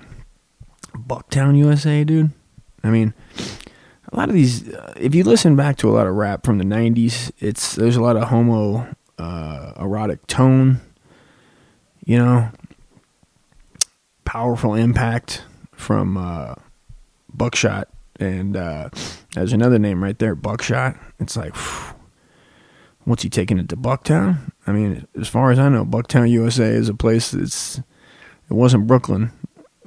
[0.95, 2.31] Bucktown, USA, dude.
[2.85, 3.15] I mean,
[4.13, 4.73] a lot of these.
[4.73, 7.97] Uh, if you listen back to a lot of rap from the '90s, it's there's
[7.97, 8.87] a lot of homo
[9.19, 10.81] uh, erotic tone.
[12.05, 12.51] You know,
[14.25, 16.55] powerful impact from uh,
[17.33, 17.89] Buckshot,
[18.19, 18.91] and uh,
[19.35, 20.97] there's another name right there, Buckshot.
[21.21, 21.55] It's like,
[23.05, 24.53] what's he taking it to Bucktown?
[24.67, 27.79] I mean, as far as I know, Bucktown, USA is a place that's.
[28.51, 29.31] It wasn't Brooklyn.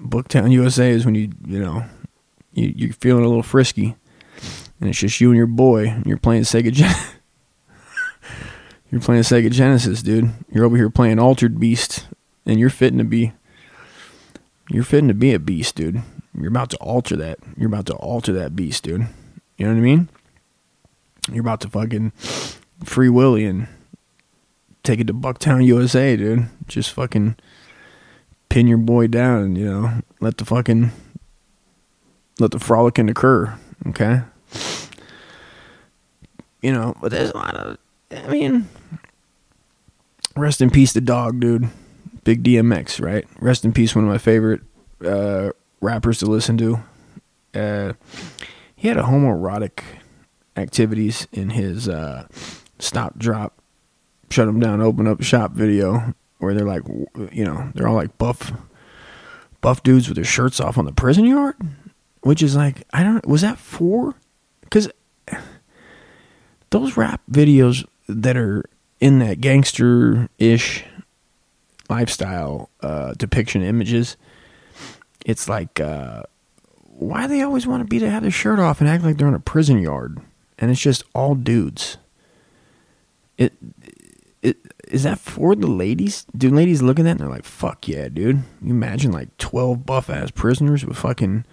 [0.06, 1.86] Bucktown, USA is when you you know
[2.54, 3.96] you you're feeling a little frisky,
[4.80, 5.90] and it's just you and your boy.
[5.90, 6.96] And you're playing Sega Gen-
[8.92, 10.30] You're playing Sega Genesis, dude.
[10.50, 12.08] You're over here playing Altered Beast,
[12.46, 13.34] and you're fitting to be.
[14.70, 16.02] You're fitting to be a beast, dude.
[16.34, 17.40] You're about to alter that.
[17.58, 19.08] You're about to alter that beast, dude.
[19.58, 20.10] You know what I mean?
[21.32, 22.12] You're about to fucking
[22.84, 23.68] free Willie and
[24.84, 26.48] take it to Bucktown, USA, dude.
[26.68, 27.36] Just fucking
[28.50, 30.92] pin your boy down and, you know, let the fucking
[32.40, 33.58] let the frolicking occur.
[33.88, 34.22] Okay?
[36.62, 37.78] You know, but there's a lot of
[38.12, 38.68] I mean
[40.36, 41.70] rest in peace the dog, dude.
[42.24, 43.26] Big DMX, right?
[43.40, 44.62] Rest in peace, one of my favorite
[45.06, 46.80] uh, rappers to listen to.
[47.54, 47.94] Uh,
[48.76, 49.82] he had a homoerotic
[50.58, 52.28] activities in his uh,
[52.80, 53.62] stop drop
[54.30, 56.84] shut them down open up shop video where they're like
[57.32, 58.52] you know they're all like buff
[59.62, 61.56] buff dudes with their shirts off on the prison yard
[62.22, 64.16] which is like i don't was that four?
[64.62, 64.90] because
[66.70, 68.64] those rap videos that are
[69.00, 70.84] in that gangster ish
[71.90, 74.18] lifestyle uh, depiction images
[75.26, 76.24] it's like uh,
[76.84, 79.28] why they always want to be to have their shirt off and act like they're
[79.28, 80.20] in a prison yard
[80.58, 81.98] and it's just all dudes.
[83.38, 83.54] It,
[84.42, 84.58] it
[84.88, 86.26] is that for the ladies?
[86.36, 89.86] Do ladies look at that and they're like, "Fuck yeah, dude!" You imagine like twelve
[89.86, 91.46] buff ass prisoners with fucking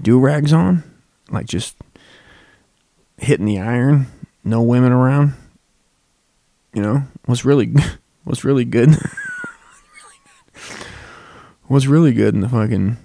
[0.00, 0.82] do rags on,
[1.30, 1.76] like just
[3.18, 4.06] hitting the iron,
[4.44, 5.34] no women around.
[6.72, 7.72] You know what's really
[8.24, 8.90] what's really good.
[11.66, 12.96] what's really good in the fucking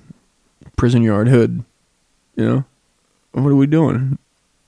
[0.78, 1.64] prison yard hood?
[2.36, 2.66] You know,
[3.32, 4.18] what are we doing?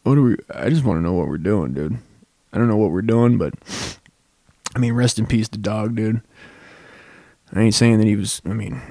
[0.08, 0.36] what are we?
[0.54, 1.98] I just want to know what we're doing, dude.
[2.54, 3.54] I don't know what we're doing, but
[4.76, 6.22] I mean, rest in peace, the dog, dude.
[7.54, 8.42] I ain't saying that he was.
[8.46, 8.82] I mean,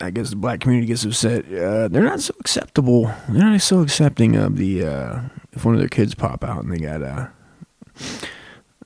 [0.00, 1.44] I guess the black community gets upset.
[1.46, 3.12] Uh, they're not so acceptable.
[3.28, 5.20] They're not so accepting of the uh,
[5.52, 7.28] if one of their kids pop out and they got uh,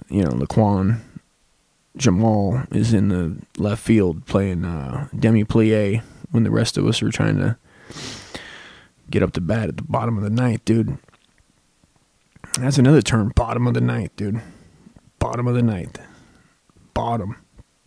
[0.08, 1.00] you know, Laquan
[1.96, 7.02] Jamal is in the left field playing uh, demi plie when the rest of us
[7.02, 7.56] are trying to
[9.10, 10.98] get up to bat at the bottom of the ninth, dude.
[12.58, 14.40] That's another term, bottom of the ninth, dude.
[15.18, 16.00] Bottom of the ninth.
[16.94, 17.36] Bottom.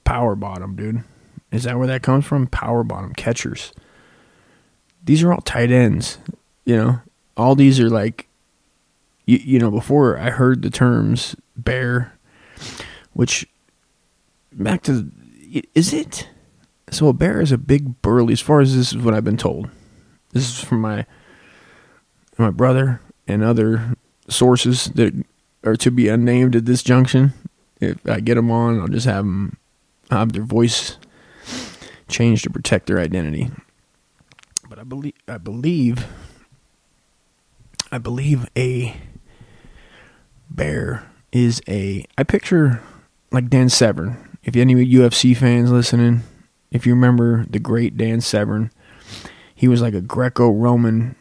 [0.03, 1.03] Power bottom, dude.
[1.51, 2.47] Is that where that comes from?
[2.47, 3.73] Power bottom catchers.
[5.03, 6.17] These are all tight ends,
[6.65, 7.01] you know.
[7.35, 8.27] All these are like
[9.25, 12.13] you, you know, before I heard the terms bear,
[13.13, 13.47] which
[14.53, 15.09] back to
[15.73, 16.29] is it
[16.89, 19.37] so a bear is a big burly as far as this is what I've been
[19.37, 19.69] told
[20.31, 21.05] this is from my
[22.37, 23.95] my brother and other
[24.27, 25.13] sources that
[25.63, 27.33] are to be unnamed at this junction.
[27.79, 29.57] If I get them on, I'll just have them
[30.09, 30.97] have their voice
[32.07, 33.49] changed to protect their identity.
[34.69, 36.05] But I believe I believe
[37.91, 38.95] I believe a
[40.49, 42.81] bear is a I picture
[43.31, 44.17] like Dan Severn.
[44.43, 46.21] If any UFC fans listening,
[46.71, 48.71] if you remember the great Dan Severn,
[49.53, 51.15] he was like a Greco-Roman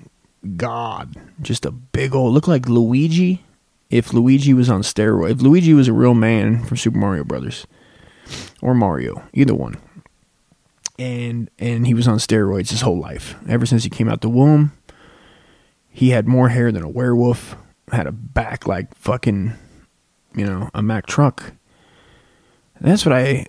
[0.57, 3.45] god, just a big old look like Luigi.
[3.91, 7.67] If Luigi was on steroids, if Luigi was a real man from Super Mario Brothers
[8.63, 9.77] or Mario, either one,
[10.99, 14.29] and and he was on steroids his whole life, ever since he came out the
[14.29, 14.73] womb.
[15.93, 17.57] He had more hair than a werewolf,
[17.91, 19.53] had a back like fucking,
[20.37, 21.53] you know, a Mack truck.
[22.81, 23.47] That's what I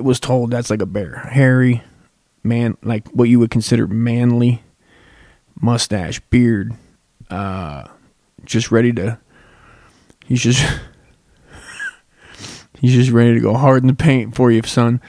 [0.00, 0.50] was told.
[0.50, 1.82] That's like a bear, hairy,
[2.42, 4.62] man, like what you would consider manly,
[5.60, 6.74] mustache, beard,
[7.30, 7.84] uh,
[8.44, 9.18] just ready to.
[10.26, 10.62] He's just.
[12.80, 15.00] he's just ready to go hard in the paint for you, son.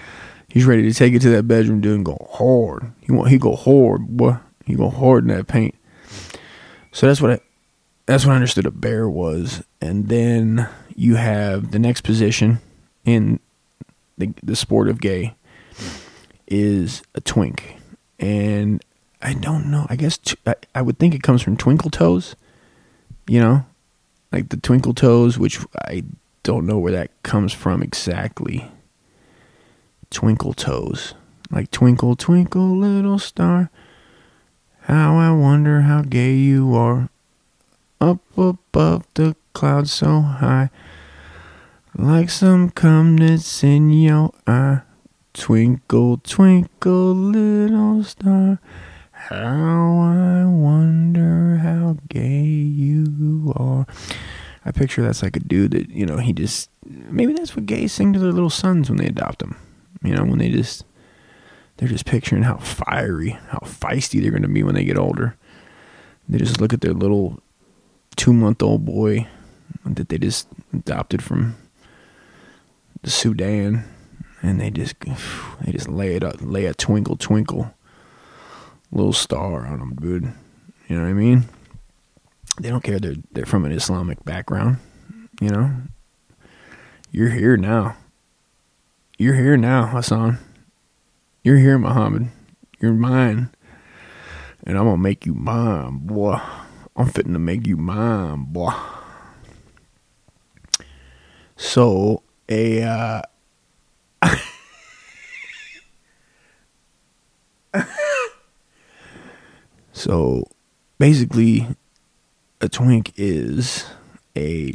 [0.50, 2.92] He's ready to take it to that bedroom, dude, and go hard.
[3.02, 4.38] He want he go hard, boy.
[4.66, 5.76] He go hard in that paint.
[6.92, 7.40] So that's what I,
[8.08, 12.60] that's what I understood a bear was, and then you have the next position
[13.06, 13.40] in
[14.18, 15.36] the the sport of gay
[16.48, 17.78] is a twink,
[18.18, 18.84] and
[19.22, 19.86] I don't know.
[19.90, 22.36] I guess t- I, I would think it comes from twinkle toes,
[23.28, 23.66] you know,
[24.32, 26.04] like the twinkle toes, which I
[26.44, 28.72] don't know where that comes from exactly.
[30.10, 31.14] Twinkle toes,
[31.52, 33.70] like twinkle twinkle little star,
[34.82, 37.10] how I wonder how gay you are,
[38.00, 40.70] up above the clouds so high,
[41.96, 44.82] like some cum in your eye.
[45.34, 48.60] Twinkle, twinkle, little star,
[49.30, 53.86] how I wonder how gay you are.
[54.64, 57.92] I picture that's like a dude that, you know, he just, maybe that's what gays
[57.92, 59.58] sing to their little sons when they adopt them.
[60.02, 60.86] You know, when they just,
[61.76, 65.36] they're just picturing how fiery, how feisty they're going to be when they get older.
[66.30, 67.42] They just look at their little
[68.16, 69.28] two month old boy
[69.86, 71.58] that they just adopted from
[73.02, 73.84] the Sudan
[74.42, 77.74] and they just they just lay it up, lay a twinkle twinkle
[78.92, 80.34] little star on them, dude.
[80.88, 81.46] You know what I mean?
[82.60, 84.78] They don't care they're they're from an Islamic background.
[85.40, 85.72] You know,
[87.12, 87.98] you're here now.
[89.18, 90.40] You're here now, Hassan.
[91.44, 92.30] You're here, Muhammad.
[92.80, 93.50] You're mine,
[94.66, 96.40] and I'm gonna make you mine, boy.
[96.96, 98.74] I'm fitting to make you mine, boy.
[101.56, 103.22] So a uh,
[109.98, 110.44] so
[111.00, 111.68] basically
[112.62, 113.86] a twink is
[114.36, 114.74] a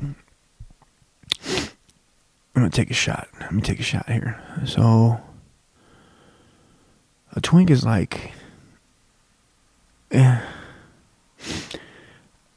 [2.54, 3.28] I'm gonna take a shot.
[3.40, 4.42] Let me take a shot here.
[4.66, 5.20] So
[7.34, 8.32] a twink is like
[10.10, 10.40] eh,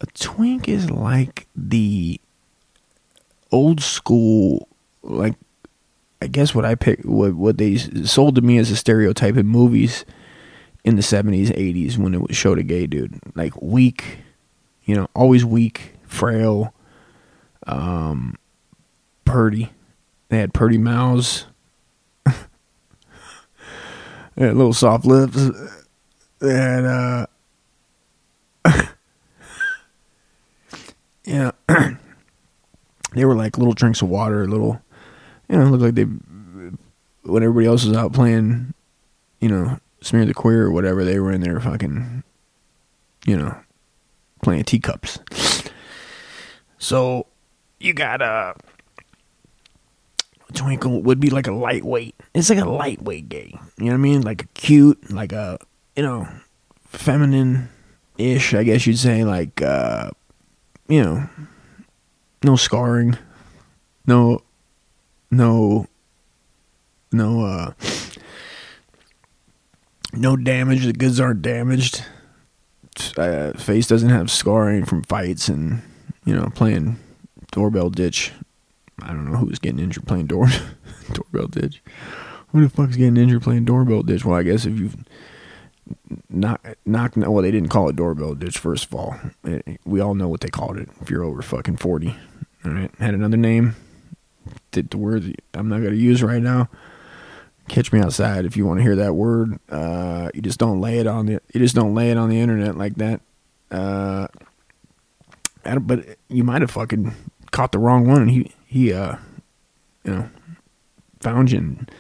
[0.02, 2.20] a twink is like the
[3.52, 4.68] old school
[5.04, 5.36] like
[6.20, 9.46] I guess what I pick what what they sold to me as a stereotype in
[9.46, 10.04] movies
[10.86, 13.20] in the 70s 80s when it was showed a gay dude.
[13.36, 14.20] Like weak
[14.84, 16.74] you know always weak frail
[17.68, 18.36] um
[19.26, 19.72] purdy
[20.30, 21.48] they had purdy mouths.
[24.36, 25.50] They had little soft lips.
[26.40, 27.26] They had uh
[31.24, 31.52] yeah
[33.14, 34.82] they were like little drinks of water little
[35.50, 36.04] you know, looked like they
[37.24, 38.74] when everybody else was out playing,
[39.40, 42.24] you know, smear the queer or whatever, they were in there fucking,
[43.26, 43.58] you know,
[44.44, 45.18] playing teacups.
[46.78, 47.26] So
[47.80, 48.54] you got a
[50.54, 52.16] Twinkle would be like a lightweight.
[52.36, 53.58] It's like a lightweight gay.
[53.78, 54.22] You know what I mean?
[54.22, 55.58] Like a cute, like a
[55.96, 56.28] you know,
[56.86, 57.70] feminine
[58.20, 60.12] ish, I guess you'd say, like uh
[60.88, 61.28] you know,
[62.44, 63.18] no scarring,
[64.06, 64.44] no
[65.32, 65.88] no
[67.12, 67.74] no uh
[70.16, 72.04] no damage the goods aren't damaged.
[73.18, 75.82] Uh, face doesn't have scarring from fights and
[76.24, 76.98] you know playing
[77.52, 78.32] doorbell ditch.
[79.02, 80.48] I don't know who's getting injured playing door
[81.14, 81.84] doorbell ditch.
[82.50, 84.24] Who the fuck's getting injured playing doorbell ditch?
[84.24, 84.96] Well i guess if you've
[86.30, 89.16] knock knock well they didn't call it doorbell ditch first of all.
[89.44, 92.16] It, we all know what they called it if you're over fucking 40
[92.66, 92.92] all right?
[93.00, 93.76] Had another name?
[94.72, 96.70] The, the word I'm not going to use right now.
[97.68, 99.60] Catch me outside if you want to hear that word.
[99.70, 102.40] Uh, you just don't lay it on the you just don't lay it on the
[102.40, 103.22] internet like that.
[103.72, 104.28] Uh,
[105.82, 107.14] but you might have fucking
[107.52, 109.16] caught the wrong one, and he he uh,
[110.06, 110.30] you know,
[111.20, 111.92] found you and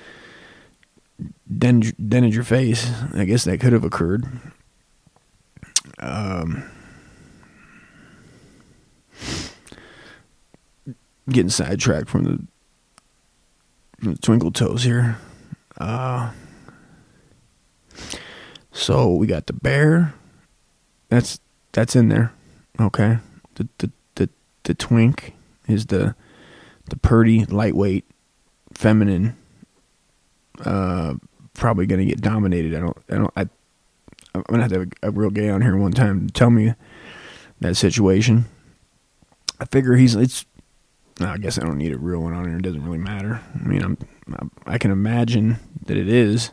[1.58, 2.92] dented, dented your face.
[3.14, 4.26] I guess that could have occurred.
[6.00, 6.70] Um,
[11.30, 12.48] getting sidetracked from
[14.02, 15.18] the Twinkle Toes here.
[15.78, 16.32] Uh,
[18.72, 20.14] so we got the bear.
[21.10, 21.40] That's
[21.72, 22.32] that's in there.
[22.80, 23.20] Okay.
[23.56, 24.30] The the the,
[24.64, 25.34] the twink
[25.68, 26.16] is the
[26.90, 28.06] the purdy, lightweight,
[28.74, 29.36] feminine.
[30.64, 31.16] Uh,
[31.54, 32.76] probably gonna get dominated.
[32.76, 32.98] I don't.
[33.10, 33.34] I don't.
[33.36, 33.42] I.
[34.34, 36.50] I'm gonna have to have a, a real gay on here one time to tell
[36.50, 36.74] me
[37.62, 38.46] that situation.
[39.60, 40.16] I figure he's.
[40.16, 40.46] It's.
[41.20, 42.58] I guess I don't need a real one on here.
[42.58, 43.42] It doesn't really matter.
[43.54, 43.98] I mean, I'm.
[44.66, 46.52] I can imagine that it is.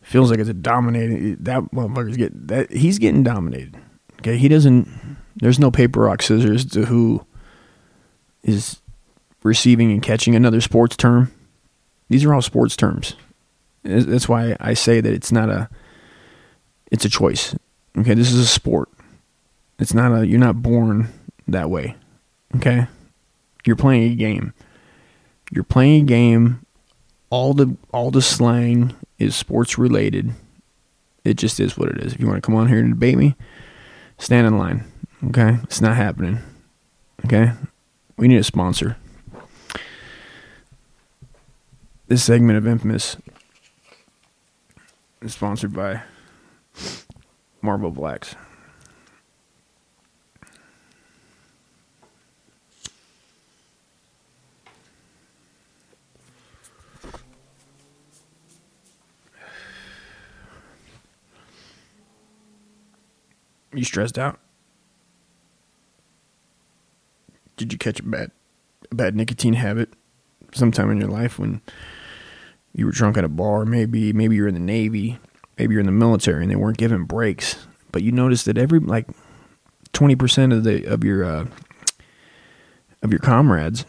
[0.00, 1.36] Feels like it's a dominating.
[1.40, 2.72] That motherfucker's get that.
[2.72, 3.76] He's getting dominated.
[4.20, 4.88] Okay, he doesn't.
[5.36, 7.26] There's no paper rock scissors to who
[8.42, 8.80] is
[9.42, 11.30] receiving and catching another sports term.
[12.08, 13.14] These are all sports terms.
[13.82, 15.68] That's why I say that it's not a.
[16.90, 17.54] It's a choice.
[17.96, 18.88] Okay, this is a sport.
[19.78, 20.26] It's not a.
[20.26, 21.08] You're not born
[21.46, 21.96] that way.
[22.56, 22.86] Okay,
[23.64, 24.54] you're playing a game.
[25.50, 26.64] You're playing a game.
[27.30, 30.32] All the all the slang is sports related.
[31.24, 32.14] It just is what it is.
[32.14, 33.36] If you want to come on here and debate me,
[34.18, 34.84] stand in line.
[35.28, 36.38] Okay, it's not happening.
[37.24, 37.52] Okay,
[38.16, 38.96] we need a sponsor.
[42.08, 43.16] This segment of Infamous
[45.22, 46.02] is sponsored by
[47.62, 48.34] Marlboro Blacks.
[63.72, 64.38] You stressed out?
[67.56, 68.30] Did you catch a bad
[68.90, 69.90] a bad nicotine habit
[70.52, 71.60] sometime in your life when
[72.74, 75.18] you were drunk at a bar, maybe maybe you're in the Navy,
[75.58, 78.80] maybe you're in the military and they weren't giving breaks, but you noticed that every
[78.80, 79.06] like
[79.92, 81.46] 20% of the of your uh,
[83.02, 83.84] of your comrades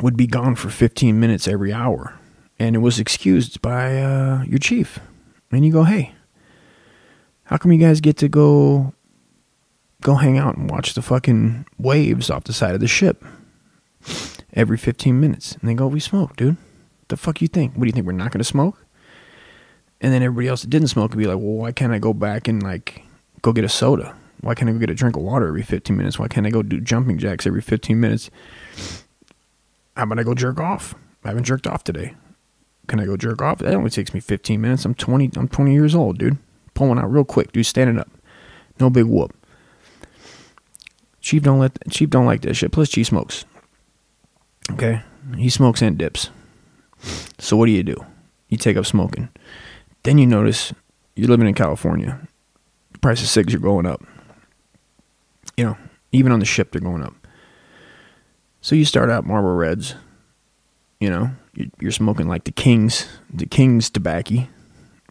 [0.00, 2.18] would be gone for 15 minutes every hour
[2.58, 4.98] and it was excused by uh, your chief.
[5.52, 6.14] And you go, "Hey,
[7.46, 8.92] how come you guys get to go
[10.02, 13.24] go hang out and watch the fucking waves off the side of the ship
[14.52, 16.56] every 15 minutes?" And they go, "We smoke, dude."
[17.08, 17.74] The fuck you think?
[17.74, 18.06] What do you think?
[18.06, 18.84] We're not going to smoke?
[20.00, 22.12] And then everybody else that didn't smoke would be like, well, why can't I go
[22.12, 23.02] back and like
[23.42, 24.14] go get a soda?
[24.40, 26.18] Why can't I go get a drink of water every 15 minutes?
[26.18, 28.30] Why can't I go do jumping jacks every 15 minutes?
[29.96, 30.94] How about I go jerk off?
[31.24, 32.14] I haven't jerked off today.
[32.86, 33.58] Can I go jerk off?
[33.58, 34.84] That only takes me 15 minutes.
[34.84, 35.30] I'm 20.
[35.36, 36.38] I'm 20 years old, dude
[36.76, 38.08] pulling out real quick, dude, standing up.
[38.78, 39.34] No big whoop.
[41.20, 42.70] Chief don't let Chief don't like that shit.
[42.70, 43.44] Plus Chief smokes.
[44.70, 45.02] Okay?
[45.36, 46.30] He smokes and dips.
[47.38, 47.96] So what do you do?
[48.48, 49.28] You take up smoking.
[50.04, 50.72] Then you notice
[51.16, 52.20] you're living in California.
[52.92, 54.04] The price of cigs are going up.
[55.56, 55.76] You know,
[56.12, 57.14] even on the ship they're going up.
[58.60, 59.94] So you start out Marlboro Reds.
[61.00, 61.30] You know,
[61.80, 64.46] you're smoking like the King's, the King's tobacco,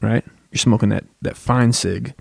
[0.01, 0.26] right?
[0.56, 2.14] You're smoking that, that fine cig.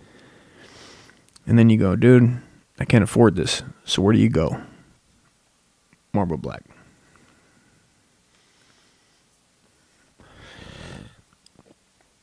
[1.47, 2.43] And then you go, dude,
[2.81, 3.63] I can't afford this.
[3.85, 4.61] So where do you go?
[6.13, 6.65] Marlboro Black.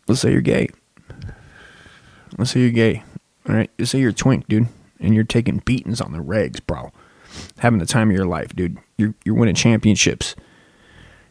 [0.06, 0.68] Let's say you're gay.
[2.38, 3.04] Let's say you're gay.
[3.48, 3.72] All right.
[3.80, 4.68] Let's say you're a twink, dude,
[5.00, 6.92] and you're taking beatings on the regs, bro.
[7.60, 8.78] Having the time of your life, dude.
[8.98, 10.36] You're you're winning championships.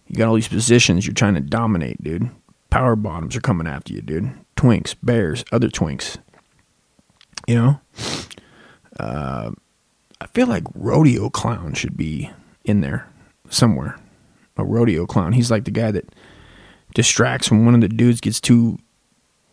[0.07, 2.31] You got all these positions you're trying to dominate, dude.
[2.71, 6.19] Power bottoms are coming after you, dude twinks, bears, other twinks.
[7.47, 7.81] You know,
[8.99, 9.53] uh,
[10.21, 12.31] I feel like rodeo clown should be
[12.65, 13.09] in there
[13.49, 13.97] somewhere.
[14.59, 15.33] A rodeo clown.
[15.33, 16.15] He's like the guy that
[16.95, 18.79] distracts when one of the dudes gets too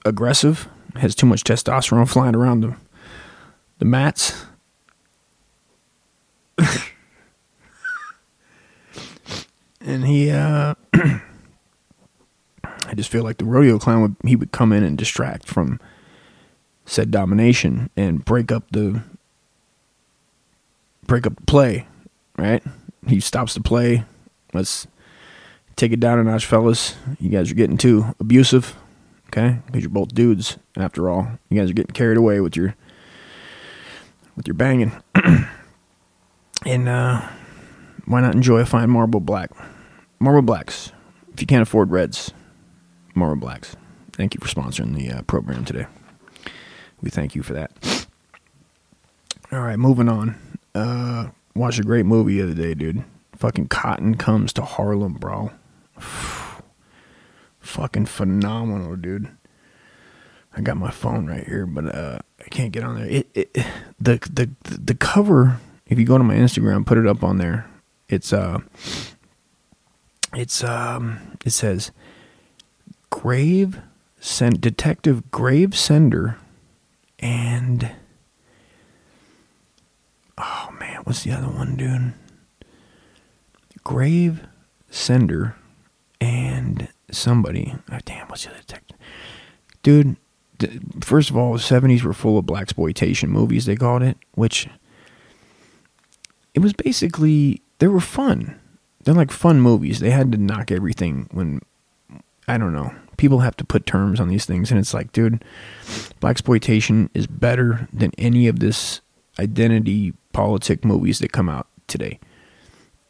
[0.03, 2.76] aggressive, has too much testosterone flying around the
[3.80, 4.45] the mats.
[9.80, 10.74] and he uh
[12.88, 15.80] I just feel like the rodeo clown would he would come in and distract from
[16.86, 19.04] said domination and break up the
[21.06, 21.88] break up the play,
[22.38, 22.64] right?
[23.08, 24.06] He stops the play.
[24.54, 24.88] Let's
[25.76, 26.96] take it down a notch, fellas.
[27.20, 28.76] You guys are getting too abusive,
[29.28, 29.60] okay?
[29.66, 31.28] Because you're both dudes, after all.
[31.50, 32.76] You guys are getting carried away with your
[34.36, 34.92] with your banging.
[36.66, 37.28] and uh,
[38.06, 39.52] why not enjoy a fine Marlboro Black?
[40.20, 40.92] Marlboro Blacks.
[41.34, 42.32] If you can't afford reds,
[43.18, 43.76] Marlboro Blacks.
[44.13, 45.88] Thank you for sponsoring the uh, program today.
[47.01, 48.07] We thank you for that.
[49.51, 50.36] All right, moving on.
[50.74, 53.03] Uh, watched a great movie the other day, dude.
[53.36, 55.51] Fucking Cotton Comes to Harlem, bro.
[57.59, 59.30] Fucking phenomenal, dude.
[60.55, 63.05] I got my phone right here, but uh, I can't get on there.
[63.05, 63.53] It, it
[63.99, 65.59] the the the cover.
[65.86, 67.70] If you go to my Instagram, put it up on there.
[68.09, 68.59] It's uh,
[70.34, 71.91] it's um, it says
[73.22, 73.82] Grave
[74.20, 76.38] sent Detective Grave Sender
[77.20, 77.91] and
[80.38, 82.13] oh man, what's the other one, dude?
[83.84, 84.43] Grave
[84.89, 85.55] Sender
[86.22, 87.74] and somebody.
[87.91, 88.97] Oh, damn, what's the other detective?
[89.82, 90.18] Dude,
[91.01, 94.68] first of all, the 70s were full of black exploitation movies, they called it, which
[96.53, 98.59] it was basically, they were fun.
[99.03, 99.99] They're like fun movies.
[99.99, 101.61] They had to knock everything when,
[102.47, 105.43] I don't know, people have to put terms on these things, and it's like, dude,
[106.20, 109.01] black exploitation is better than any of this
[109.39, 112.20] identity politic movies that come out today.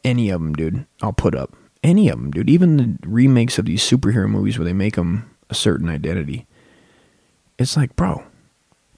[0.04, 1.54] Any of them, dude, I'll put up.
[1.82, 2.50] Any of them, dude.
[2.50, 6.46] Even the remakes of these superhero movies where they make them a certain identity.
[7.58, 8.24] It's like, bro,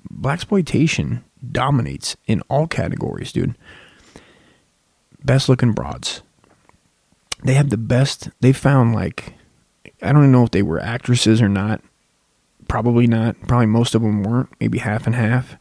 [0.08, 3.56] black exploitation dominates in all categories, dude.
[5.24, 6.22] Best looking broads.
[7.42, 8.30] They have the best.
[8.40, 9.34] They found like,
[10.02, 11.82] I don't know if they were actresses or not.
[12.68, 13.40] Probably not.
[13.46, 14.50] Probably most of them weren't.
[14.60, 15.56] Maybe half and half.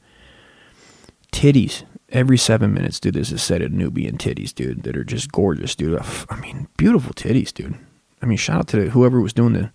[1.31, 5.31] Titties every seven minutes, dude, there's a set of Nubian titties, dude, that are just
[5.31, 5.99] gorgeous, dude.
[6.29, 7.75] I mean, beautiful titties, dude.
[8.21, 9.71] I mean, shout out to whoever was doing the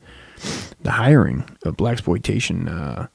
[0.82, 3.06] the hiring of black exploitation uh,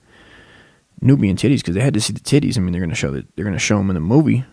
[1.02, 2.58] Nubian titties because they had to see the titties.
[2.58, 4.46] I mean, they're gonna show that they're gonna show them in the movie.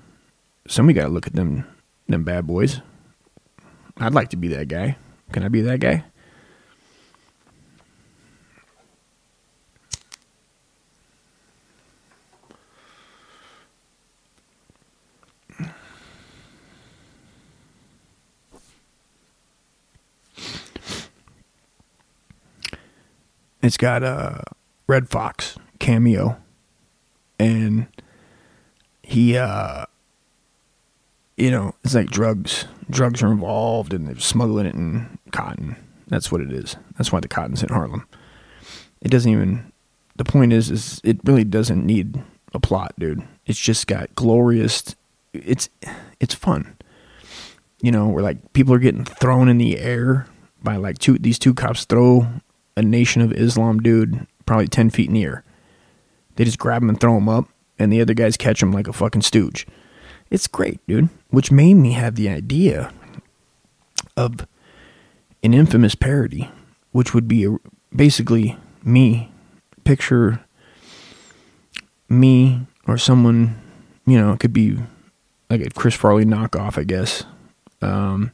[0.69, 1.65] Somebody got to look at them,
[2.09, 2.81] them bad boys.
[3.99, 4.97] I'd like to be that guy.
[5.33, 6.05] Can I be that guy?
[23.67, 24.45] It's got a
[24.87, 26.41] Redd Foxx cameo,
[27.37, 27.89] and
[29.03, 29.87] he, uh,
[31.37, 32.67] you know, it's like drugs.
[32.89, 35.75] Drugs are involved, and they're smuggling it in cotton.
[36.07, 36.77] That's what it is.
[36.97, 38.07] That's why the cotton's in Harlem.
[39.01, 39.73] It doesn't even.
[40.15, 42.23] The point is, is it really doesn't need
[42.55, 43.27] a plot, dude.
[43.47, 44.95] It's just got glorious.
[45.33, 45.69] It's
[46.21, 46.77] it's fun.
[47.83, 50.29] You know, where like people are getting thrown in the air
[50.63, 52.29] by like two these two cops throw
[52.77, 55.43] a Nation of Islam dude probably 10 feet air.
[56.37, 57.49] They just grab him and throw him up,
[57.79, 59.67] and the other guys catch him like a fucking stooge.
[60.31, 61.09] It's great, dude.
[61.31, 62.93] Which made me have the idea
[64.17, 64.47] of
[65.43, 66.51] an infamous parody,
[66.93, 67.57] which would be a,
[67.95, 69.31] basically me.
[69.85, 70.41] Picture
[72.09, 73.61] me or someone,
[74.05, 74.77] you know, it could be
[75.49, 77.25] like a Chris Farley knockoff, I guess,
[77.83, 78.33] um,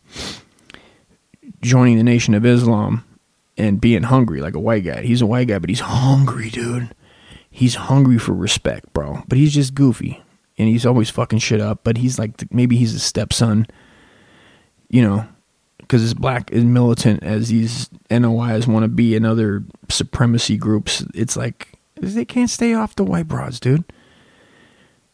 [1.61, 3.05] joining the Nation of Islam
[3.63, 5.03] and being hungry like a white guy.
[5.03, 6.93] He's a white guy, but he's hungry, dude.
[7.49, 9.23] He's hungry for respect, bro.
[9.29, 10.21] But he's just goofy
[10.59, 11.85] and he's always fucking shit up.
[11.85, 13.69] But he's like maybe he's a stepson,
[14.89, 15.27] you know,
[15.79, 21.05] because as black as militant as these NOIs want to be in other supremacy groups,
[21.15, 23.85] it's like they can't stay off the white broads, dude.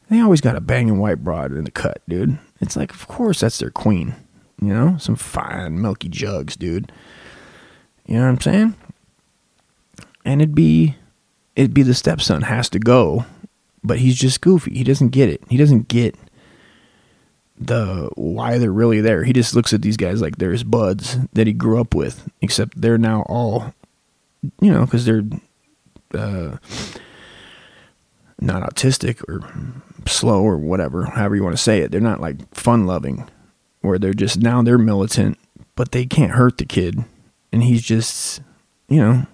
[0.08, 2.38] They always got a banging white broad in the cut, dude.
[2.62, 4.14] It's like, of course, that's their queen.
[4.58, 6.90] You know, some fine milky jugs, dude.
[8.08, 8.74] You know what I'm saying?
[10.24, 10.96] And it'd be
[11.54, 13.26] it'd be the stepson has to go,
[13.84, 14.74] but he's just goofy.
[14.74, 15.42] He doesn't get it.
[15.48, 16.16] He doesn't get
[17.60, 19.24] the why they're really there.
[19.24, 22.30] He just looks at these guys like they're his buds that he grew up with,
[22.40, 23.74] except they're now all,
[24.60, 25.24] you know, because they're
[26.14, 26.56] uh,
[28.40, 29.46] not autistic or
[30.06, 31.90] slow or whatever, however you want to say it.
[31.90, 33.28] They're not like fun loving,
[33.82, 35.38] where they're just now they're militant,
[35.74, 37.04] but they can't hurt the kid
[37.52, 38.40] and he's just,
[38.88, 39.26] you know,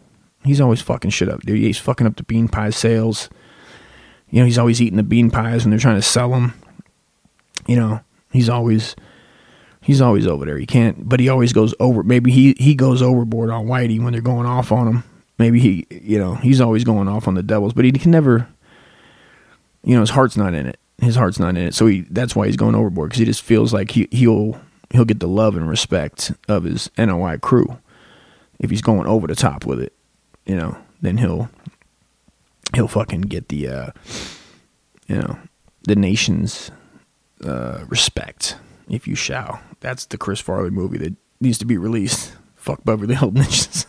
[0.44, 1.58] he's always fucking shit up, dude.
[1.58, 3.28] He's fucking up the bean pie sales.
[4.30, 6.54] You know, he's always eating the bean pies when they're trying to sell them.
[7.66, 8.00] You know,
[8.32, 8.94] he's always
[9.80, 10.58] he's always over there.
[10.58, 12.02] He can't, but he always goes over.
[12.02, 15.04] Maybe he he goes overboard on Whitey when they're going off on him.
[15.38, 18.48] Maybe he, you know, he's always going off on the devils, but he can never.
[19.82, 20.78] You know, his heart's not in it.
[20.98, 23.42] His heart's not in it, so he that's why he's going overboard because he just
[23.42, 24.60] feels like he he'll
[24.90, 27.78] he'll get the love and respect of his NOI crew
[28.58, 29.92] if he's going over the top with it,
[30.46, 31.50] you know, then he'll
[32.74, 33.90] he'll fucking get the uh
[35.06, 35.38] you know,
[35.84, 36.70] the nation's
[37.44, 38.56] uh respect,
[38.88, 39.60] if you shall.
[39.80, 42.34] That's the Chris Farley movie that needs to be released.
[42.56, 43.86] Fuck Beverly Hills Ninjas.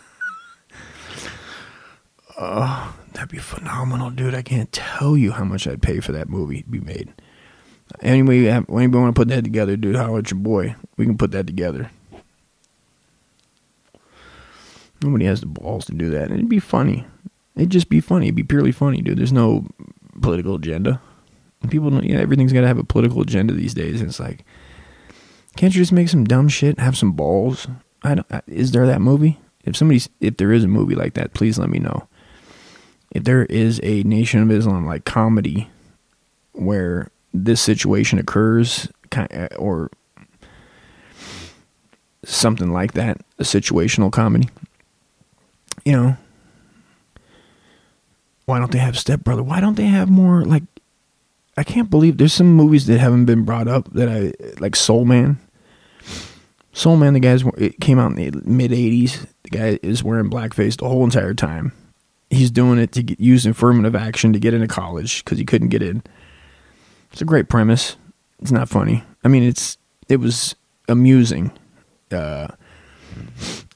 [2.38, 4.36] Oh, that'd be phenomenal, dude.
[4.36, 7.14] I can't tell you how much I'd pay for that movie to be made.
[8.02, 9.96] Anyway, anybody want to put that together, dude?
[9.96, 10.76] How about your boy?
[10.98, 11.92] We can put that together.
[15.06, 16.32] Nobody has the balls to do that.
[16.32, 17.06] It'd be funny.
[17.56, 18.26] It'd just be funny.
[18.26, 19.18] It'd be purely funny, dude.
[19.18, 19.66] There's no
[20.22, 21.00] political agenda.
[21.70, 24.02] People don't, know, everything's got to have a political agenda these days.
[24.02, 24.44] And it's like,
[25.56, 27.68] can't you just make some dumb shit, have some balls?
[28.04, 29.40] I don't, is there that movie?
[29.64, 32.08] If somebody's, if there is a movie like that, please let me know.
[33.12, 35.70] If there is a Nation of Islam like comedy
[36.52, 38.90] where this situation occurs,
[39.58, 39.92] or
[42.26, 44.50] something like that, a situational comedy.
[45.84, 46.18] You know,
[48.46, 49.44] why don't they have Step Brother?
[49.44, 50.64] Why don't they have more like?
[51.58, 54.76] I can't believe there's some movies that haven't been brought up that I like.
[54.76, 55.40] Soul Man.
[56.74, 59.26] Soul Man, the guys it came out in the mid '80s.
[59.44, 61.72] The guy is wearing blackface the whole entire time.
[62.30, 65.70] He's doing it to get, use affirmative action to get into college because he couldn't
[65.70, 66.04] get in.
[67.12, 67.96] It's a great premise.
[68.42, 69.04] It's not funny.
[69.24, 69.78] I mean, it's
[70.10, 70.56] it was
[70.88, 71.52] amusing,
[72.12, 72.48] uh,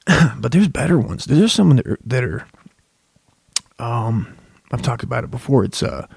[0.37, 1.25] but there's better ones.
[1.25, 2.45] There's some that are, that are
[3.77, 4.35] um,
[4.71, 5.63] I've talked about it before.
[5.63, 6.07] It's uh,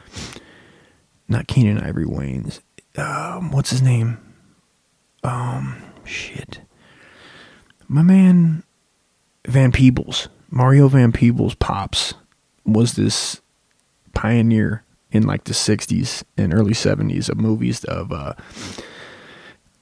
[1.29, 2.61] not Keenen Ivory Wayans.
[2.97, 4.19] Um, what's his name?
[5.23, 6.61] Um, shit.
[7.89, 8.65] My man,
[9.47, 12.15] Van Peebles, Mario Van Peebles, pops
[12.65, 13.41] was this
[14.15, 18.35] pioneer in like the '60s and early '70s of movies of uh,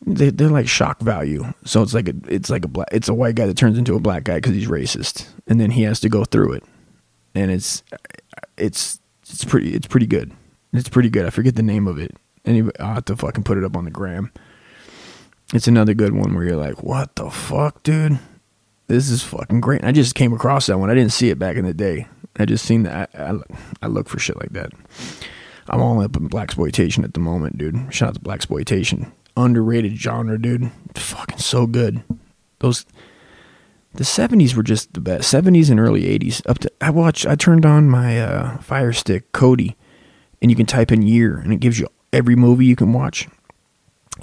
[0.07, 1.53] they they're like shock value.
[1.65, 3.95] So it's like a it's like a black it's a white guy that turns into
[3.95, 6.65] a black guy because he's racist, and then he has to go through it,
[7.35, 7.83] and it's
[8.57, 10.33] it's it's pretty it's pretty good.
[10.73, 11.27] It's pretty good.
[11.27, 12.17] I forget the name of it.
[12.45, 14.33] Anyway, I'll have to fucking put it up on the gram.
[15.53, 18.21] It's another good one where you're like, what the fuck, dude?
[18.87, 19.81] This is fucking great.
[19.81, 20.91] And I just came across that one.
[20.91, 22.07] I didn't see it back in the day.
[22.39, 23.11] I just seen that.
[23.15, 23.39] I, I,
[23.83, 24.73] I look for shit like that.
[25.69, 27.93] I'm all up in black exploitation at the moment, dude.
[27.93, 29.11] Shout out to blaxploitation.
[29.37, 30.71] Underrated genre, dude.
[30.95, 32.03] Fucking so good.
[32.59, 32.85] Those
[33.95, 35.33] the 70s were just the best.
[35.33, 39.33] 70s and early 80s up to i watched i turned on my uh, fire stick
[39.33, 39.75] kodi
[40.41, 43.29] and you can type in year and it gives you every movie you can watch.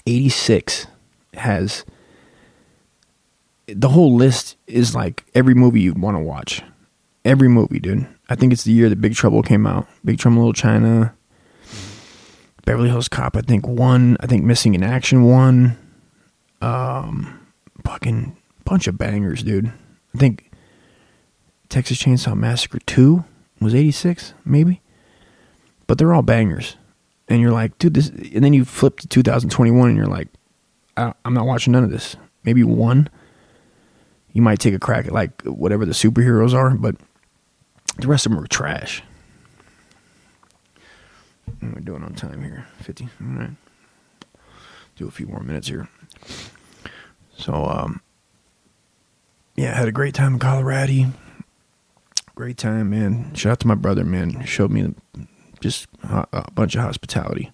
[0.05, 0.87] 86
[1.33, 1.85] has
[3.67, 6.61] the whole list is like every movie you'd want to watch.
[7.25, 8.07] Every movie dude.
[8.29, 9.87] I think it's the year that big trouble came out.
[10.05, 11.16] Big trouble little china
[12.67, 15.77] beverly hills cop i think one i think missing in action one
[16.61, 17.37] um
[17.87, 18.35] fucking
[18.67, 19.71] bunch of bangers, dude.
[20.13, 20.51] I think
[21.69, 23.23] Texas Chainsaw Massacre 2
[23.61, 24.81] was 86, maybe.
[25.87, 26.75] But they're all bangers.
[27.29, 28.09] And you're like, dude, this.
[28.09, 30.27] And then you flip to 2021 and you're like,
[30.97, 32.15] I'm not watching none of this.
[32.43, 33.09] Maybe one.
[34.33, 36.95] You might take a crack at like whatever the superheroes are, but
[37.97, 39.01] the rest of them are trash.
[41.61, 42.67] I doing on time here?
[42.81, 43.09] 50.
[43.21, 43.51] All right.
[44.95, 45.89] Do a few more minutes here.
[47.37, 48.01] So, um,
[49.55, 51.13] yeah, had a great time in Colorado.
[52.35, 53.33] Great time, man.
[53.33, 54.43] Shout out to my brother, man.
[54.45, 54.93] Showed me
[55.59, 57.51] just a bunch of hospitality.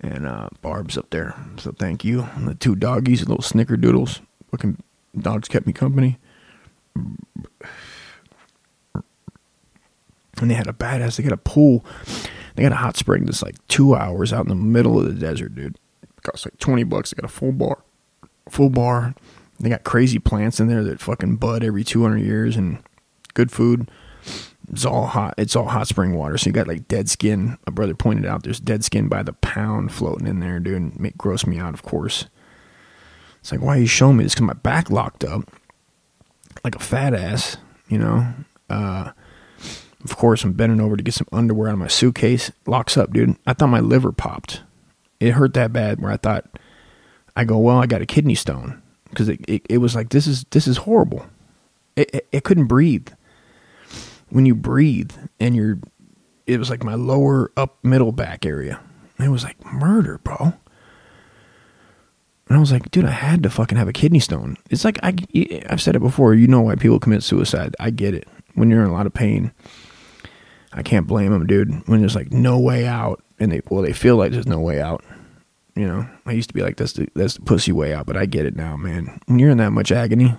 [0.00, 1.34] And uh, Barb's up there.
[1.58, 2.28] So thank you.
[2.36, 4.20] And the two doggies, little snickerdoodles.
[4.52, 4.78] Looking
[5.18, 6.18] dogs kept me company.
[6.94, 7.18] And
[10.50, 11.84] they had a badass, they got a pool.
[12.58, 15.14] They got a hot spring that's like two hours out in the middle of the
[15.14, 15.78] desert, dude.
[16.02, 17.10] It costs like 20 bucks.
[17.10, 17.84] They got a full bar.
[18.50, 19.14] Full bar
[19.60, 22.78] they got crazy plants in there that fucking bud every 200 years and
[23.34, 23.90] good food.
[24.70, 25.34] It's all hot.
[25.38, 26.38] It's all hot spring water.
[26.38, 27.58] So you got like dead skin.
[27.66, 30.98] My brother pointed out there's dead skin by the pound floating in there, dude.
[30.98, 32.26] Make gross me out, of course.
[33.40, 34.34] It's like, why are you showing me this?
[34.34, 35.50] Because my back locked up
[36.64, 37.56] like a fat ass,
[37.88, 38.26] you know.
[38.68, 39.12] Uh,
[40.04, 42.52] of course, I'm bending over to get some underwear out of my suitcase.
[42.66, 43.36] Locks up, dude.
[43.46, 44.62] I thought my liver popped.
[45.20, 46.46] It hurt that bad where I thought,
[47.36, 48.80] I go, well, I got a kidney stone
[49.10, 51.26] because it, it, it, was like this is this is horrible.
[51.96, 53.08] It, it, it couldn't breathe.
[54.30, 55.78] When you breathe and you're,
[56.46, 58.80] it was like my lower up middle back area.
[59.18, 60.54] It was like murder, bro.
[62.48, 64.56] And I was like, dude, I had to fucking have a kidney stone.
[64.70, 65.14] It's like I,
[65.68, 66.34] I've said it before.
[66.34, 67.74] You know why people commit suicide?
[67.80, 68.28] I get it.
[68.54, 69.52] When you're in a lot of pain,
[70.78, 71.88] I can't blame them, dude.
[71.88, 74.80] When there's like no way out, and they well, they feel like there's no way
[74.80, 75.02] out.
[75.74, 78.16] You know, I used to be like, that's the that's the pussy way out, but
[78.16, 79.18] I get it now, man.
[79.26, 80.36] When you're in that much agony,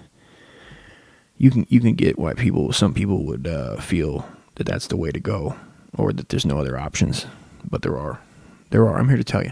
[1.38, 4.26] you can you can get why people some people would uh, feel
[4.56, 5.58] that that's the way to go,
[5.98, 7.26] or that there's no other options,
[7.70, 8.22] but there are,
[8.70, 8.98] there are.
[8.98, 9.52] I'm here to tell you,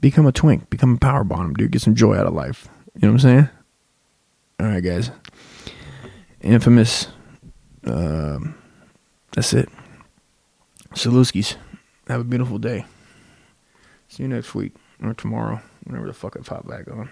[0.00, 1.70] become a twink, become a power bottom, dude.
[1.70, 2.66] Get some joy out of life.
[2.96, 3.48] You know what I'm saying?
[4.58, 5.12] All right, guys.
[6.40, 7.06] Infamous.
[7.86, 8.40] Uh,
[9.38, 9.68] that's it.
[10.94, 11.54] Saluskis.
[12.08, 12.86] Have a beautiful day.
[14.08, 17.08] See you next week or tomorrow, whenever the fuck I pop back on.